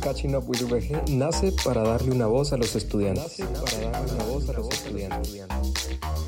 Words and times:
Catching 0.00 0.36
Up 0.36 0.44
with 0.46 0.62
VG 0.62 1.08
nace 1.10 1.52
para 1.64 1.82
darle 1.82 2.12
una 2.12 2.26
voz 2.26 2.52
a 2.52 2.56
los 2.56 2.76
estudiantes. 2.76 3.38
para 3.38 3.90
darle 3.90 4.12
una 4.12 4.24
voz 4.24 4.48
a 4.48 4.52
los 4.52 4.68
estudiantes. 4.68 5.44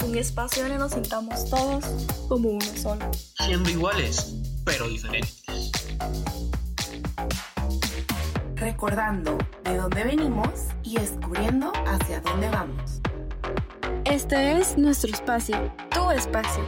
Un 0.04 0.16
espacio 0.16 0.62
donde 0.62 0.78
nos 0.78 0.92
sintamos 0.92 1.48
todos 1.48 1.84
como 2.28 2.50
uno 2.50 2.66
solo. 2.76 3.10
Siendo 3.46 3.70
iguales, 3.70 4.34
pero 4.64 4.88
diferentes. 4.88 5.42
Recordando 8.56 9.38
de 9.64 9.76
dónde 9.76 10.04
venimos 10.04 10.50
y 10.82 10.96
descubriendo 10.96 11.72
hacia 11.86 12.20
dónde 12.20 12.48
vamos. 12.48 13.00
Este 14.04 14.58
es 14.58 14.76
nuestro 14.76 15.12
espacio, 15.12 15.72
tu 15.90 16.10
espacio. 16.10 16.64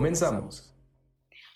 Comenzamos. 0.00 0.72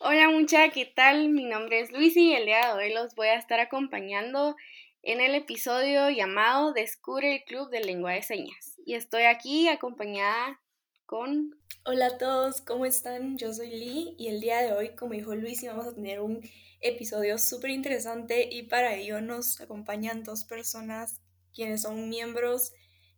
Hola 0.00 0.28
mucha, 0.28 0.68
¿qué 0.68 0.84
tal? 0.84 1.30
Mi 1.30 1.44
nombre 1.44 1.80
es 1.80 1.90
Luis 1.92 2.14
y 2.14 2.34
el 2.34 2.44
día 2.44 2.66
de 2.66 2.72
hoy 2.74 2.92
los 2.92 3.14
voy 3.14 3.28
a 3.28 3.38
estar 3.38 3.58
acompañando 3.58 4.54
en 5.02 5.22
el 5.22 5.34
episodio 5.34 6.10
llamado 6.10 6.74
Descubre 6.74 7.36
el 7.36 7.44
Club 7.44 7.70
de 7.70 7.80
Lengua 7.80 8.12
de 8.12 8.20
Señas. 8.20 8.78
Y 8.84 8.96
estoy 8.96 9.22
aquí 9.22 9.68
acompañada 9.68 10.60
con... 11.06 11.58
Hola 11.86 12.08
a 12.08 12.18
todos, 12.18 12.60
¿cómo 12.60 12.84
están? 12.84 13.38
Yo 13.38 13.54
soy 13.54 13.70
Lee 13.70 14.14
y 14.18 14.28
el 14.28 14.42
día 14.42 14.58
de 14.58 14.74
hoy, 14.74 14.94
como 14.94 15.14
dijo 15.14 15.34
Luis, 15.34 15.64
vamos 15.66 15.86
a 15.86 15.94
tener 15.94 16.20
un 16.20 16.42
episodio 16.82 17.38
súper 17.38 17.70
interesante 17.70 18.46
y 18.52 18.64
para 18.64 18.94
ello 18.94 19.22
nos 19.22 19.58
acompañan 19.62 20.22
dos 20.22 20.44
personas 20.44 21.22
quienes 21.54 21.80
son 21.80 22.10
miembros 22.10 22.74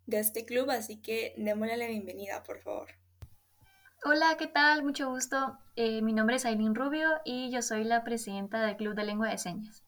de 0.06 0.20
este 0.20 0.46
club, 0.46 0.70
así 0.70 1.02
que 1.02 1.34
démosle 1.36 1.78
la 1.78 1.88
bienvenida, 1.88 2.44
por 2.44 2.60
favor. 2.60 3.05
Hola, 4.08 4.36
¿qué 4.38 4.46
tal? 4.46 4.84
Mucho 4.84 5.10
gusto. 5.10 5.58
Eh, 5.74 6.00
mi 6.00 6.12
nombre 6.12 6.36
es 6.36 6.44
Aileen 6.44 6.76
Rubio 6.76 7.08
y 7.24 7.50
yo 7.50 7.60
soy 7.60 7.82
la 7.82 8.04
presidenta 8.04 8.64
del 8.64 8.76
Club 8.76 8.94
de 8.94 9.02
Lengua 9.02 9.30
de 9.30 9.36
Señas. 9.36 9.82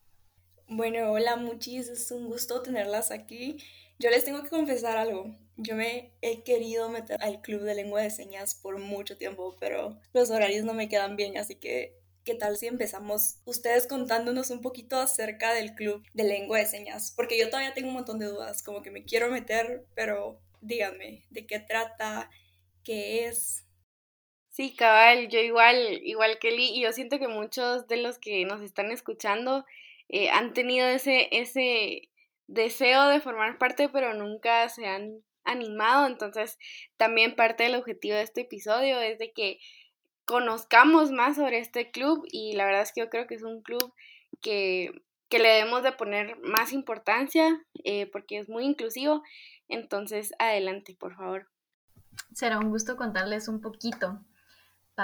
Bueno, 0.67 1.13
hola, 1.13 1.37
muchis, 1.37 1.89
es 1.89 2.11
un 2.11 2.27
gusto 2.27 2.61
tenerlas 2.61 3.13
aquí. 3.13 3.59
Yo 4.01 4.11
les 4.11 4.25
tengo 4.25 4.43
que 4.43 4.49
confesar 4.49 4.97
algo. 4.97 5.37
Yo 5.57 5.77
me 5.77 6.15
he 6.21 6.43
querido 6.43 6.89
meter 6.89 7.23
al 7.23 7.41
Club 7.43 7.61
de 7.61 7.77
Lengua 7.77 8.03
de 8.03 8.11
Señas 8.11 8.57
por 8.57 8.81
mucho 8.81 9.17
tiempo, 9.17 9.55
pero 9.61 10.01
los 10.13 10.31
horarios 10.31 10.65
no 10.65 10.75
me 10.75 10.89
quedan 10.89 11.15
bien, 11.15 11.39
así 11.39 11.55
que 11.55 11.95
¿qué 12.25 12.35
tal 12.35 12.57
si 12.57 12.67
empezamos 12.67 13.37
ustedes 13.45 13.87
contándonos 13.87 14.51
un 14.51 14.63
poquito 14.63 14.99
acerca 14.99 15.55
del 15.55 15.77
Club 15.77 16.05
de 16.13 16.25
Lengua 16.25 16.59
de 16.59 16.67
Señas? 16.67 17.13
Porque 17.15 17.39
yo 17.39 17.51
todavía 17.51 17.73
tengo 17.73 17.87
un 17.87 17.95
montón 17.95 18.19
de 18.19 18.27
dudas, 18.27 18.65
como 18.65 18.83
que 18.83 18.91
me 18.91 19.05
quiero 19.05 19.31
meter, 19.31 19.87
pero 19.95 20.41
díganme, 20.61 21.25
¿de 21.31 21.47
qué 21.47 21.61
trata? 21.61 22.29
¿Qué 22.83 23.29
es? 23.29 23.68
Sí, 24.59 24.75
cabal, 24.75 25.29
yo 25.29 25.39
igual, 25.39 26.01
igual 26.03 26.41
que 26.41 26.51
Lee, 26.51 26.73
y 26.75 26.83
yo 26.83 26.93
siento 26.93 27.21
que 27.21 27.29
muchos 27.29 27.87
de 27.87 27.97
los 27.97 28.19
que 28.19 28.45
nos 28.45 28.61
están 28.61 28.91
escuchando 28.91 29.65
eh, 30.09 30.31
han 30.31 30.53
tenido 30.53 30.85
ese, 30.89 31.29
ese 31.31 32.11
deseo 32.49 33.07
de 33.07 33.21
formar 33.21 33.59
parte, 33.59 33.89
pero 33.89 34.15
nunca 34.15 34.69
se 34.69 34.89
han 34.89 35.23
animado. 35.45 36.09
Entonces, 36.09 36.59
también 36.97 37.37
parte 37.37 37.63
del 37.63 37.77
objetivo 37.77 38.17
de 38.17 38.23
este 38.23 38.41
episodio 38.41 39.01
es 39.01 39.21
de 39.21 39.33
que 39.33 39.61
conozcamos 40.25 41.13
más 41.13 41.37
sobre 41.37 41.61
este 41.61 41.93
club 41.93 42.27
y 42.29 42.55
la 42.57 42.65
verdad 42.65 42.83
es 42.83 42.91
que 42.93 43.03
yo 43.03 43.11
creo 43.11 43.29
que 43.29 43.37
es 43.37 43.45
un 43.45 43.63
club 43.63 43.95
que, 44.43 44.91
que 45.29 45.39
le 45.39 45.51
debemos 45.51 45.85
de 45.85 45.93
poner 45.93 46.37
más 46.41 46.73
importancia 46.73 47.65
eh, 47.85 48.09
porque 48.11 48.41
es 48.41 48.49
muy 48.49 48.65
inclusivo. 48.65 49.23
Entonces, 49.69 50.33
adelante, 50.41 50.97
por 50.99 51.15
favor. 51.15 51.47
Será 52.35 52.59
un 52.59 52.71
gusto 52.71 52.97
contarles 52.97 53.47
un 53.47 53.61
poquito 53.61 54.25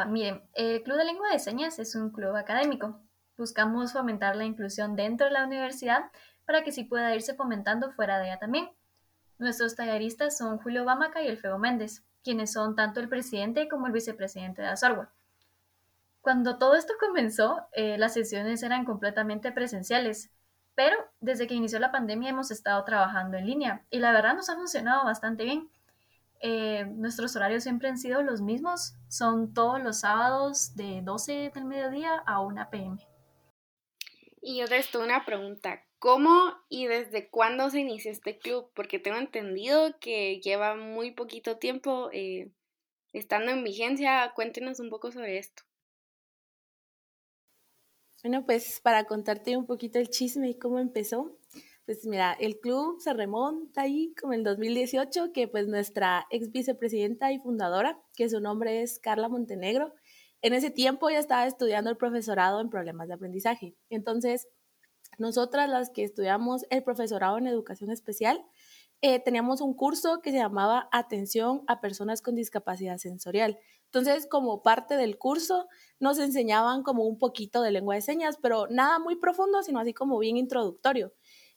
miren, 0.04 0.42
el 0.54 0.82
Club 0.82 0.96
de 0.96 1.04
Lengua 1.04 1.30
de 1.30 1.38
Señas 1.38 1.78
es 1.78 1.94
un 1.94 2.10
club 2.10 2.34
académico. 2.34 3.00
Buscamos 3.36 3.92
fomentar 3.92 4.34
la 4.34 4.44
inclusión 4.44 4.96
dentro 4.96 5.26
de 5.26 5.32
la 5.32 5.44
universidad 5.44 6.10
para 6.44 6.64
que 6.64 6.72
sí 6.72 6.82
pueda 6.82 7.14
irse 7.14 7.34
fomentando 7.34 7.92
fuera 7.92 8.18
de 8.18 8.26
ella 8.26 8.38
también. 8.38 8.70
Nuestros 9.38 9.76
talleristas 9.76 10.36
son 10.36 10.58
Julio 10.58 10.84
Bamaca 10.84 11.22
y 11.22 11.28
Elfeo 11.28 11.58
Méndez, 11.58 12.04
quienes 12.24 12.52
son 12.52 12.74
tanto 12.74 12.98
el 12.98 13.08
presidente 13.08 13.68
como 13.68 13.86
el 13.86 13.92
vicepresidente 13.92 14.62
de 14.62 14.68
Azorwa. 14.68 15.12
Cuando 16.20 16.58
todo 16.58 16.74
esto 16.74 16.94
comenzó, 16.98 17.68
eh, 17.72 17.96
las 17.98 18.14
sesiones 18.14 18.62
eran 18.62 18.84
completamente 18.84 19.52
presenciales, 19.52 20.30
pero 20.74 20.96
desde 21.20 21.46
que 21.46 21.54
inició 21.54 21.78
la 21.78 21.92
pandemia 21.92 22.30
hemos 22.30 22.50
estado 22.50 22.82
trabajando 22.84 23.36
en 23.36 23.46
línea 23.46 23.84
y 23.90 23.98
la 23.98 24.10
verdad 24.10 24.34
nos 24.34 24.48
ha 24.48 24.56
funcionado 24.56 25.04
bastante 25.04 25.44
bien. 25.44 25.70
Eh, 26.40 26.84
nuestros 26.86 27.34
horarios 27.36 27.62
siempre 27.62 27.88
han 27.88 27.98
sido 27.98 28.22
los 28.22 28.40
mismos. 28.40 28.94
Son 29.08 29.54
todos 29.54 29.82
los 29.82 30.00
sábados 30.00 30.74
de 30.74 31.00
12 31.02 31.50
del 31.54 31.64
mediodía 31.64 32.22
a 32.26 32.40
1 32.40 32.68
pm. 32.70 32.98
Y 34.40 34.58
yo 34.58 34.66
tengo 34.66 35.04
una 35.04 35.24
pregunta. 35.24 35.82
¿Cómo 35.98 36.52
y 36.68 36.86
desde 36.86 37.30
cuándo 37.30 37.70
se 37.70 37.80
inició 37.80 38.10
este 38.10 38.38
club? 38.38 38.70
Porque 38.74 38.98
tengo 38.98 39.16
entendido 39.16 39.98
que 40.00 40.38
lleva 40.40 40.76
muy 40.76 41.12
poquito 41.12 41.56
tiempo 41.56 42.10
eh, 42.12 42.50
estando 43.14 43.50
en 43.50 43.64
vigencia. 43.64 44.30
Cuéntenos 44.34 44.80
un 44.80 44.90
poco 44.90 45.10
sobre 45.10 45.38
esto. 45.38 45.62
Bueno, 48.22 48.44
pues 48.44 48.80
para 48.80 49.04
contarte 49.04 49.56
un 49.56 49.66
poquito 49.66 49.98
el 49.98 50.08
chisme 50.08 50.48
y 50.48 50.58
cómo 50.58 50.78
empezó, 50.78 51.38
pues 51.84 52.06
mira, 52.06 52.32
el 52.32 52.58
club 52.60 53.00
se 53.00 53.12
remonta 53.12 53.82
ahí 53.82 54.14
como 54.20 54.32
el 54.32 54.42
2018, 54.42 55.32
que 55.32 55.48
pues 55.48 55.68
nuestra 55.68 56.26
ex 56.30 56.50
vicepresidenta 56.50 57.32
y 57.32 57.38
fundadora, 57.38 58.00
que 58.16 58.28
su 58.28 58.40
nombre 58.40 58.82
es 58.82 58.98
Carla 58.98 59.28
Montenegro, 59.28 59.92
en 60.40 60.52
ese 60.52 60.70
tiempo 60.70 61.08
ya 61.10 61.18
estaba 61.18 61.46
estudiando 61.46 61.90
el 61.90 61.96
profesorado 61.96 62.60
en 62.60 62.68
problemas 62.68 63.08
de 63.08 63.14
aprendizaje. 63.14 63.74
Entonces, 63.88 64.46
nosotras 65.18 65.70
las 65.70 65.90
que 65.90 66.04
estudiamos 66.04 66.66
el 66.70 66.82
profesorado 66.82 67.38
en 67.38 67.46
educación 67.46 67.90
especial, 67.90 68.44
eh, 69.00 69.20
teníamos 69.20 69.60
un 69.60 69.74
curso 69.74 70.20
que 70.22 70.30
se 70.30 70.38
llamaba 70.38 70.88
Atención 70.92 71.62
a 71.66 71.80
Personas 71.80 72.22
con 72.22 72.34
Discapacidad 72.34 72.96
Sensorial. 72.98 73.58
Entonces, 73.86 74.26
como 74.26 74.62
parte 74.62 74.96
del 74.96 75.18
curso, 75.18 75.68
nos 76.00 76.18
enseñaban 76.18 76.82
como 76.82 77.04
un 77.04 77.18
poquito 77.18 77.62
de 77.62 77.70
lengua 77.70 77.94
de 77.94 78.00
señas, 78.00 78.38
pero 78.40 78.66
nada 78.68 78.98
muy 78.98 79.16
profundo, 79.16 79.62
sino 79.62 79.78
así 79.78 79.94
como 79.94 80.18
bien 80.18 80.36
introductorio. 80.36 81.12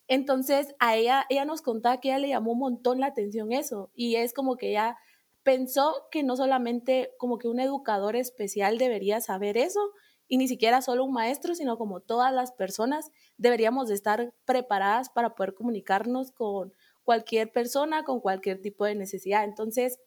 Entonces, 0.08 0.76
a 0.80 0.96
ella, 0.96 1.26
ella 1.30 1.46
nos 1.46 1.62
contaba 1.62 2.00
que 2.00 2.10
ella 2.10 2.20
le 2.20 2.30
llamó 2.30 2.54
un 2.54 2.60
montón 2.60 3.00
la 3.00 3.08
atención 3.08 3.52
eso 3.52 3.92
y 3.94 4.16
es 4.16 4.34
como 4.34 4.56
que 4.56 4.70
ella 4.70 4.98
pensó 5.44 6.08
que 6.12 6.24
no 6.24 6.36
solamente 6.36 7.12
como 7.18 7.38
que 7.38 7.48
un 7.48 7.60
educador 7.60 8.16
especial 8.16 8.78
debería 8.78 9.22
saber 9.22 9.58
eso 9.58 9.80
y 10.28 10.38
ni 10.38 10.48
siquiera 10.48 10.82
solo 10.82 11.06
un 11.06 11.14
maestro, 11.14 11.56
sino 11.56 11.78
como 11.78 12.02
todas 12.02 12.34
las 12.34 12.52
personas 12.52 13.12
deberíamos 13.38 13.88
de 13.88 13.96
estar 13.96 14.34
preparadas 14.46 15.10
para 15.10 15.36
poder 15.36 15.54
comunicarnos 15.54 16.32
con 16.32 16.74
cualquier 17.04 17.52
persona, 17.52 18.04
con 18.04 18.20
cualquier 18.20 18.62
tipo 18.62 18.84
de 18.84 18.96
necesidad. 18.96 19.46
Entonces, 19.46 20.00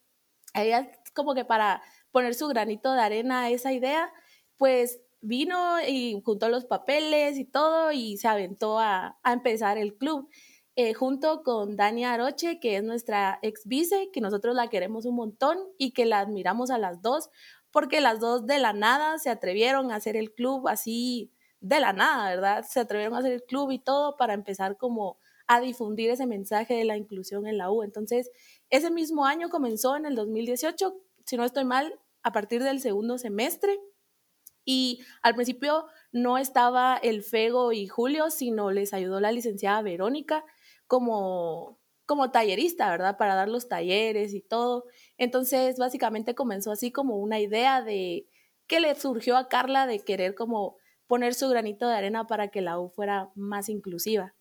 ella 0.55 0.91
como 1.15 1.35
que 1.35 1.45
para 1.45 1.83
poner 2.11 2.35
su 2.35 2.49
granito 2.49 2.93
de 2.93 3.01
arena 3.01 3.43
a 3.45 3.51
esa 3.51 3.73
idea, 3.73 4.13
pues 4.59 5.01
vino 5.21 5.81
y 5.87 6.21
juntó 6.25 6.49
los 6.49 6.65
papeles 6.65 7.39
y 7.39 7.45
todo 7.45 7.93
y 7.93 8.17
se 8.17 8.29
aventó 8.29 8.79
a, 8.79 9.19
empezar 9.25 9.79
el 9.79 9.97
club. 9.97 10.29
Eh, 10.77 10.95
junto 10.95 11.43
con 11.43 11.77
Dania 11.77 12.13
Aroche, 12.13 12.59
que 12.61 12.77
es 12.77 12.83
nuestra 12.83 13.39
ex 13.43 13.67
vice, 13.67 14.09
que 14.13 14.21
nosotros 14.21 14.55
la 14.55 14.69
queremos 14.69 15.05
un 15.05 15.17
montón 15.17 15.59
y 15.77 15.93
que 15.93 16.07
la 16.07 16.21
admiramos 16.21 16.71
a 16.71 16.79
las 16.79 17.03
dos, 17.03 17.29
porque 17.71 18.01
las 18.01 18.21
dos 18.21 18.47
de 18.47 18.59
la 18.59 18.73
nada 18.73 19.19
se 19.19 19.31
atrevieron 19.31 19.91
a 19.91 19.97
hacer 19.97 20.17
el 20.17 20.33
club 20.33 20.69
así 20.69 21.33
de 21.61 21.81
la 21.81 21.93
nada, 21.93 22.31
¿verdad? 22.31 22.65
Se 22.67 22.81
atrevieron 22.81 23.15
a 23.15 23.19
hacer 23.19 23.33
el 23.33 23.43
club 23.43 23.73
y 23.73 23.79
todo 23.79 24.17
para 24.17 24.33
empezar 24.33 24.77
como 24.77 25.19
a 25.47 25.61
difundir 25.61 26.11
ese 26.11 26.27
mensaje 26.27 26.75
de 26.75 26.85
la 26.85 26.97
inclusión 26.97 27.47
en 27.47 27.59
la 27.59 27.71
U. 27.71 27.83
Entonces, 27.83 28.31
ese 28.71 28.91
mismo 28.91 29.27
año 29.27 29.51
comenzó 29.51 29.97
en 29.97 30.07
el 30.07 30.15
2018, 30.15 30.95
si 31.27 31.37
no 31.37 31.45
estoy 31.45 31.65
mal, 31.65 31.99
a 32.23 32.33
partir 32.33 32.63
del 32.63 32.81
segundo 32.81 33.19
semestre 33.19 33.79
y 34.65 35.01
al 35.23 35.35
principio 35.35 35.87
no 36.13 36.39
estaba 36.39 36.97
el 36.97 37.23
Fego 37.23 37.73
y 37.73 37.87
Julio, 37.87 38.31
sino 38.31 38.71
les 38.71 38.93
ayudó 38.93 39.21
la 39.21 39.33
licenciada 39.33 39.83
Verónica 39.83 40.45
como, 40.87 41.79
como 42.07 42.31
tallerista, 42.31 42.91
¿verdad? 42.91 43.17
Para 43.17 43.35
dar 43.35 43.49
los 43.49 43.69
talleres 43.69 44.35
y 44.35 44.41
todo. 44.41 44.85
Entonces, 45.19 45.79
básicamente 45.79 46.35
comenzó 46.35 46.73
así 46.73 46.91
como 46.93 47.17
una 47.19 47.41
idea 47.41 47.83
de 47.83 48.27
que 48.67 48.81
le 48.81 48.95
surgió 48.95 49.37
a 49.37 49.49
Carla 49.49 49.87
de 49.87 50.01
querer 50.01 50.35
como 50.35 50.77
poner 51.07 51.35
su 51.35 51.49
granito 51.49 51.89
de 51.89 51.97
arena 51.97 52.27
para 52.27 52.49
que 52.49 52.61
la 52.61 52.79
U 52.79 52.89
fuera 52.89 53.31
más 53.35 53.69
inclusiva. 53.69 54.35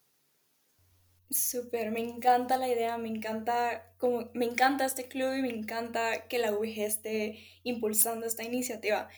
Súper, 1.32 1.92
me 1.92 2.00
encanta 2.00 2.58
la 2.58 2.68
idea, 2.68 2.98
me 2.98 3.10
encanta, 3.10 3.94
como, 3.98 4.32
me 4.34 4.46
encanta 4.46 4.86
este 4.86 5.08
club 5.08 5.36
y 5.36 5.44
me 5.44 5.50
encanta 5.50 6.28
que 6.28 6.40
la 6.40 6.52
UG 6.52 6.80
esté 6.80 7.38
impulsando 7.64 8.26
esta 8.26 8.44
iniciativa. 8.44 9.10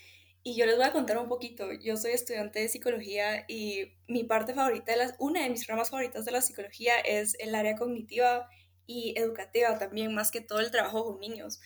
Y 0.43 0.55
yo 0.55 0.65
les 0.65 0.75
voy 0.75 0.85
a 0.85 0.91
contar 0.91 1.17
un 1.17 1.27
poquito. 1.27 1.71
Yo 1.73 1.97
soy 1.97 2.11
estudiante 2.11 2.59
de 2.59 2.67
psicología 2.67 3.45
y 3.47 3.93
mi 4.07 4.23
parte 4.23 4.53
favorita, 4.53 4.91
de 4.91 4.97
las, 4.97 5.15
una 5.19 5.43
de 5.43 5.49
mis 5.49 5.67
ramas 5.67 5.91
favoritas 5.91 6.25
de 6.25 6.31
la 6.31 6.41
psicología 6.41 6.99
es 6.99 7.35
el 7.39 7.53
área 7.53 7.75
cognitiva 7.75 8.49
y 8.87 9.13
educativa 9.17 9.77
también, 9.77 10.13
más 10.13 10.31
que 10.31 10.41
todo 10.41 10.59
el 10.59 10.71
trabajo 10.71 11.05
con 11.05 11.19
niños. 11.19 11.59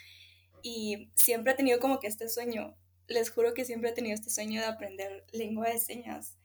y 0.62 1.12
siempre 1.16 1.54
he 1.54 1.56
tenido 1.56 1.80
como 1.80 2.00
que 2.00 2.08
este 2.08 2.28
sueño, 2.28 2.76
les 3.08 3.30
juro 3.30 3.54
que 3.54 3.66
siempre 3.66 3.90
he 3.90 3.94
tenido 3.94 4.16
este 4.16 4.30
sueño 4.30 4.62
de 4.62 4.68
aprender 4.68 5.26
lengua 5.32 5.70
de 5.70 5.80
señas. 5.80 6.38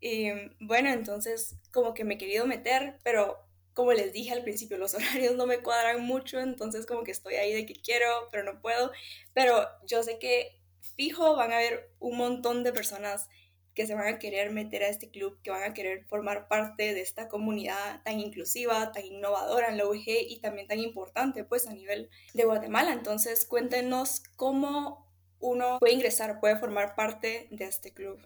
Y 0.00 0.30
bueno, 0.60 0.90
entonces 0.90 1.56
como 1.72 1.94
que 1.94 2.04
me 2.04 2.14
he 2.14 2.18
querido 2.18 2.46
meter, 2.46 2.98
pero 3.04 3.38
como 3.74 3.92
les 3.92 4.12
dije 4.12 4.32
al 4.32 4.42
principio, 4.42 4.78
los 4.78 4.94
horarios 4.96 5.36
no 5.36 5.46
me 5.46 5.60
cuadran 5.60 6.04
mucho, 6.04 6.40
entonces 6.40 6.86
como 6.86 7.04
que 7.04 7.12
estoy 7.12 7.34
ahí 7.34 7.52
de 7.52 7.66
que 7.66 7.74
quiero, 7.74 8.06
pero 8.32 8.44
no 8.44 8.60
puedo. 8.60 8.92
Pero 9.34 9.66
yo 9.86 10.02
sé 10.02 10.18
que 10.18 10.59
fijo 10.96 11.36
van 11.36 11.52
a 11.52 11.56
haber 11.56 11.90
un 11.98 12.16
montón 12.16 12.64
de 12.64 12.72
personas 12.72 13.28
que 13.74 13.86
se 13.86 13.94
van 13.94 14.08
a 14.08 14.18
querer 14.18 14.50
meter 14.50 14.82
a 14.82 14.88
este 14.88 15.10
club, 15.10 15.40
que 15.42 15.50
van 15.50 15.62
a 15.62 15.72
querer 15.72 16.04
formar 16.04 16.48
parte 16.48 16.92
de 16.92 17.00
esta 17.00 17.28
comunidad 17.28 18.02
tan 18.02 18.18
inclusiva, 18.18 18.92
tan 18.92 19.04
innovadora 19.04 19.68
en 19.68 19.78
la 19.78 19.86
UG 19.86 20.04
y 20.06 20.40
también 20.40 20.66
tan 20.66 20.78
importante 20.78 21.44
pues 21.44 21.66
a 21.66 21.72
nivel 21.72 22.10
de 22.34 22.44
Guatemala. 22.44 22.92
Entonces 22.92 23.46
cuéntenos 23.46 24.22
cómo 24.36 25.08
uno 25.38 25.78
puede 25.78 25.94
ingresar, 25.94 26.40
puede 26.40 26.56
formar 26.56 26.94
parte 26.94 27.48
de 27.50 27.64
este 27.64 27.92
club. 27.92 28.20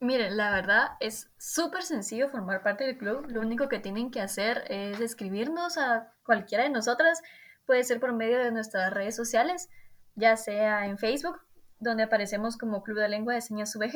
Miren, 0.00 0.36
la 0.36 0.50
verdad 0.50 0.88
es 1.00 1.30
súper 1.38 1.82
sencillo 1.82 2.28
formar 2.28 2.62
parte 2.62 2.84
del 2.84 2.98
club. 2.98 3.26
Lo 3.28 3.40
único 3.40 3.68
que 3.68 3.78
tienen 3.78 4.10
que 4.10 4.20
hacer 4.20 4.64
es 4.68 5.00
escribirnos 5.00 5.78
a 5.78 6.12
cualquiera 6.24 6.64
de 6.64 6.70
nosotras. 6.70 7.22
Puede 7.66 7.84
ser 7.84 8.00
por 8.00 8.12
medio 8.12 8.38
de 8.38 8.52
nuestras 8.52 8.92
redes 8.92 9.16
sociales, 9.16 9.70
ya 10.14 10.36
sea 10.36 10.86
en 10.86 10.98
Facebook, 10.98 11.40
donde 11.84 12.02
aparecemos 12.02 12.56
como 12.56 12.82
Club 12.82 12.98
de 12.98 13.08
Lengua 13.08 13.34
de 13.34 13.40
Señas 13.40 13.76
VG, 13.76 13.94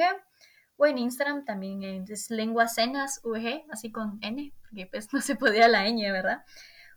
o 0.77 0.87
en 0.87 0.99
Instagram 0.99 1.45
también 1.45 2.07
es 2.09 2.31
Lengua 2.31 2.69
Cenas 2.69 3.21
VG, 3.25 3.65
así 3.71 3.91
con 3.91 4.21
N, 4.23 4.53
porque 4.63 4.87
pues 4.87 5.13
no 5.13 5.21
se 5.21 5.35
podía 5.35 5.67
la 5.67 5.89
ñ, 5.89 6.13
¿verdad? 6.13 6.45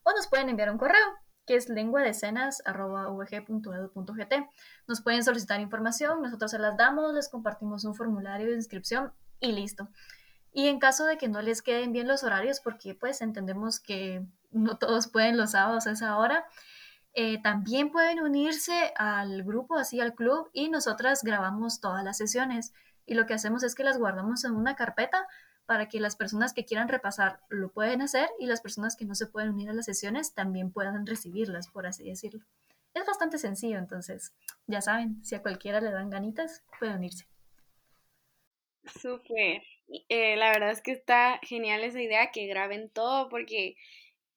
O 0.04 0.12
nos 0.12 0.28
pueden 0.28 0.50
enviar 0.50 0.72
un 0.72 0.78
correo 0.78 1.04
que 1.48 1.56
es 1.56 1.70
lenguadecenas.vg.edu.gt. 1.70 4.34
Nos 4.88 5.02
pueden 5.02 5.24
solicitar 5.24 5.60
información, 5.60 6.22
nosotros 6.22 6.52
se 6.52 6.60
las 6.60 6.78
damos, 6.78 7.12
les 7.14 7.30
compartimos 7.30 7.84
un 7.84 7.96
formulario 7.96 8.46
de 8.48 8.54
inscripción 8.54 9.12
y 9.40 9.54
listo. 9.54 9.90
Y 10.54 10.68
en 10.68 10.80
caso 10.80 11.06
de 11.06 11.18
que 11.18 11.30
no 11.30 11.42
les 11.42 11.64
queden 11.64 11.94
bien 11.94 12.08
los 12.08 12.24
horarios, 12.24 12.60
porque 12.60 12.94
pues 12.94 13.22
entendemos 13.22 13.80
que 13.80 14.24
no 14.52 14.78
todos 14.78 15.08
pueden 15.08 15.38
los 15.38 15.52
sábados 15.52 15.88
a 15.88 15.92
esa 15.92 16.18
hora, 16.18 16.46
eh, 17.14 17.42
también 17.42 17.92
pueden 17.92 18.22
unirse 18.22 18.94
al 18.98 19.44
grupo, 19.44 19.76
así 19.76 20.00
al 20.00 20.16
club, 20.16 20.50
y 20.54 20.70
nosotras 20.70 21.24
grabamos 21.24 21.82
todas 21.82 22.04
las 22.04 22.18
sesiones. 22.18 22.74
Y 23.06 23.16
lo 23.16 23.26
que 23.26 23.34
hacemos 23.34 23.64
es 23.64 23.76
que 23.76 23.84
las 23.84 23.98
guardamos 23.98 24.46
en 24.46 24.56
una 24.56 24.76
carpeta 24.76 25.28
para 25.66 25.88
que 25.88 26.00
las 26.00 26.16
personas 26.16 26.54
que 26.54 26.66
quieran 26.66 26.88
repasar 26.88 27.40
lo 27.50 27.72
pueden 27.72 28.02
hacer 28.02 28.30
y 28.40 28.46
las 28.46 28.62
personas 28.62 28.96
que 28.96 29.06
no 29.06 29.16
se 29.16 29.28
pueden 29.28 29.52
unir 29.52 29.70
a 29.70 29.74
las 29.74 29.86
sesiones 29.86 30.34
también 30.34 30.72
puedan 30.72 31.06
recibirlas, 31.06 31.68
por 31.70 31.86
así 31.86 32.04
decirlo. 32.04 32.46
Es 32.94 33.06
bastante 33.06 33.38
sencillo, 33.38 33.78
entonces, 33.78 34.34
ya 34.68 34.82
saben, 34.82 35.24
si 35.24 35.36
a 35.36 35.42
cualquiera 35.42 35.80
le 35.80 35.92
dan 35.92 36.10
ganitas, 36.10 36.64
pueden 36.80 36.98
unirse. 36.98 37.26
Súper. 39.00 39.62
Eh, 40.10 40.36
la 40.38 40.52
verdad 40.52 40.72
es 40.72 40.82
que 40.82 40.92
está 40.92 41.40
genial 41.44 41.84
esa 41.84 42.02
idea 42.02 42.32
que 42.32 42.48
graben 42.48 42.90
todo 42.90 43.30
porque 43.30 43.76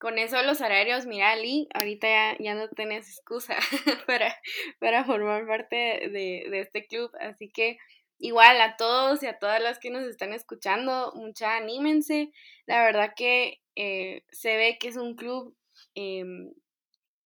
con 0.04 0.18
eso 0.18 0.42
los 0.42 0.60
horarios, 0.60 1.06
mira, 1.06 1.34
Lee, 1.34 1.66
ahorita 1.72 2.06
ya, 2.06 2.36
ya 2.38 2.54
no 2.54 2.68
tenés 2.68 3.08
excusa 3.08 3.56
para, 4.06 4.36
para 4.78 5.02
formar 5.06 5.46
parte 5.46 5.76
de, 5.76 6.44
de 6.50 6.60
este 6.60 6.86
club, 6.86 7.10
así 7.20 7.48
que 7.48 7.78
igual 8.18 8.60
a 8.60 8.76
todos 8.76 9.22
y 9.22 9.26
a 9.28 9.38
todas 9.38 9.62
las 9.62 9.78
que 9.78 9.88
nos 9.88 10.04
están 10.04 10.34
escuchando, 10.34 11.10
mucha 11.14 11.56
anímense. 11.56 12.32
La 12.66 12.84
verdad 12.84 13.14
que 13.16 13.62
eh, 13.76 14.24
se 14.30 14.58
ve 14.58 14.76
que 14.78 14.88
es 14.88 14.98
un 14.98 15.14
club 15.16 15.56
em, 15.94 16.52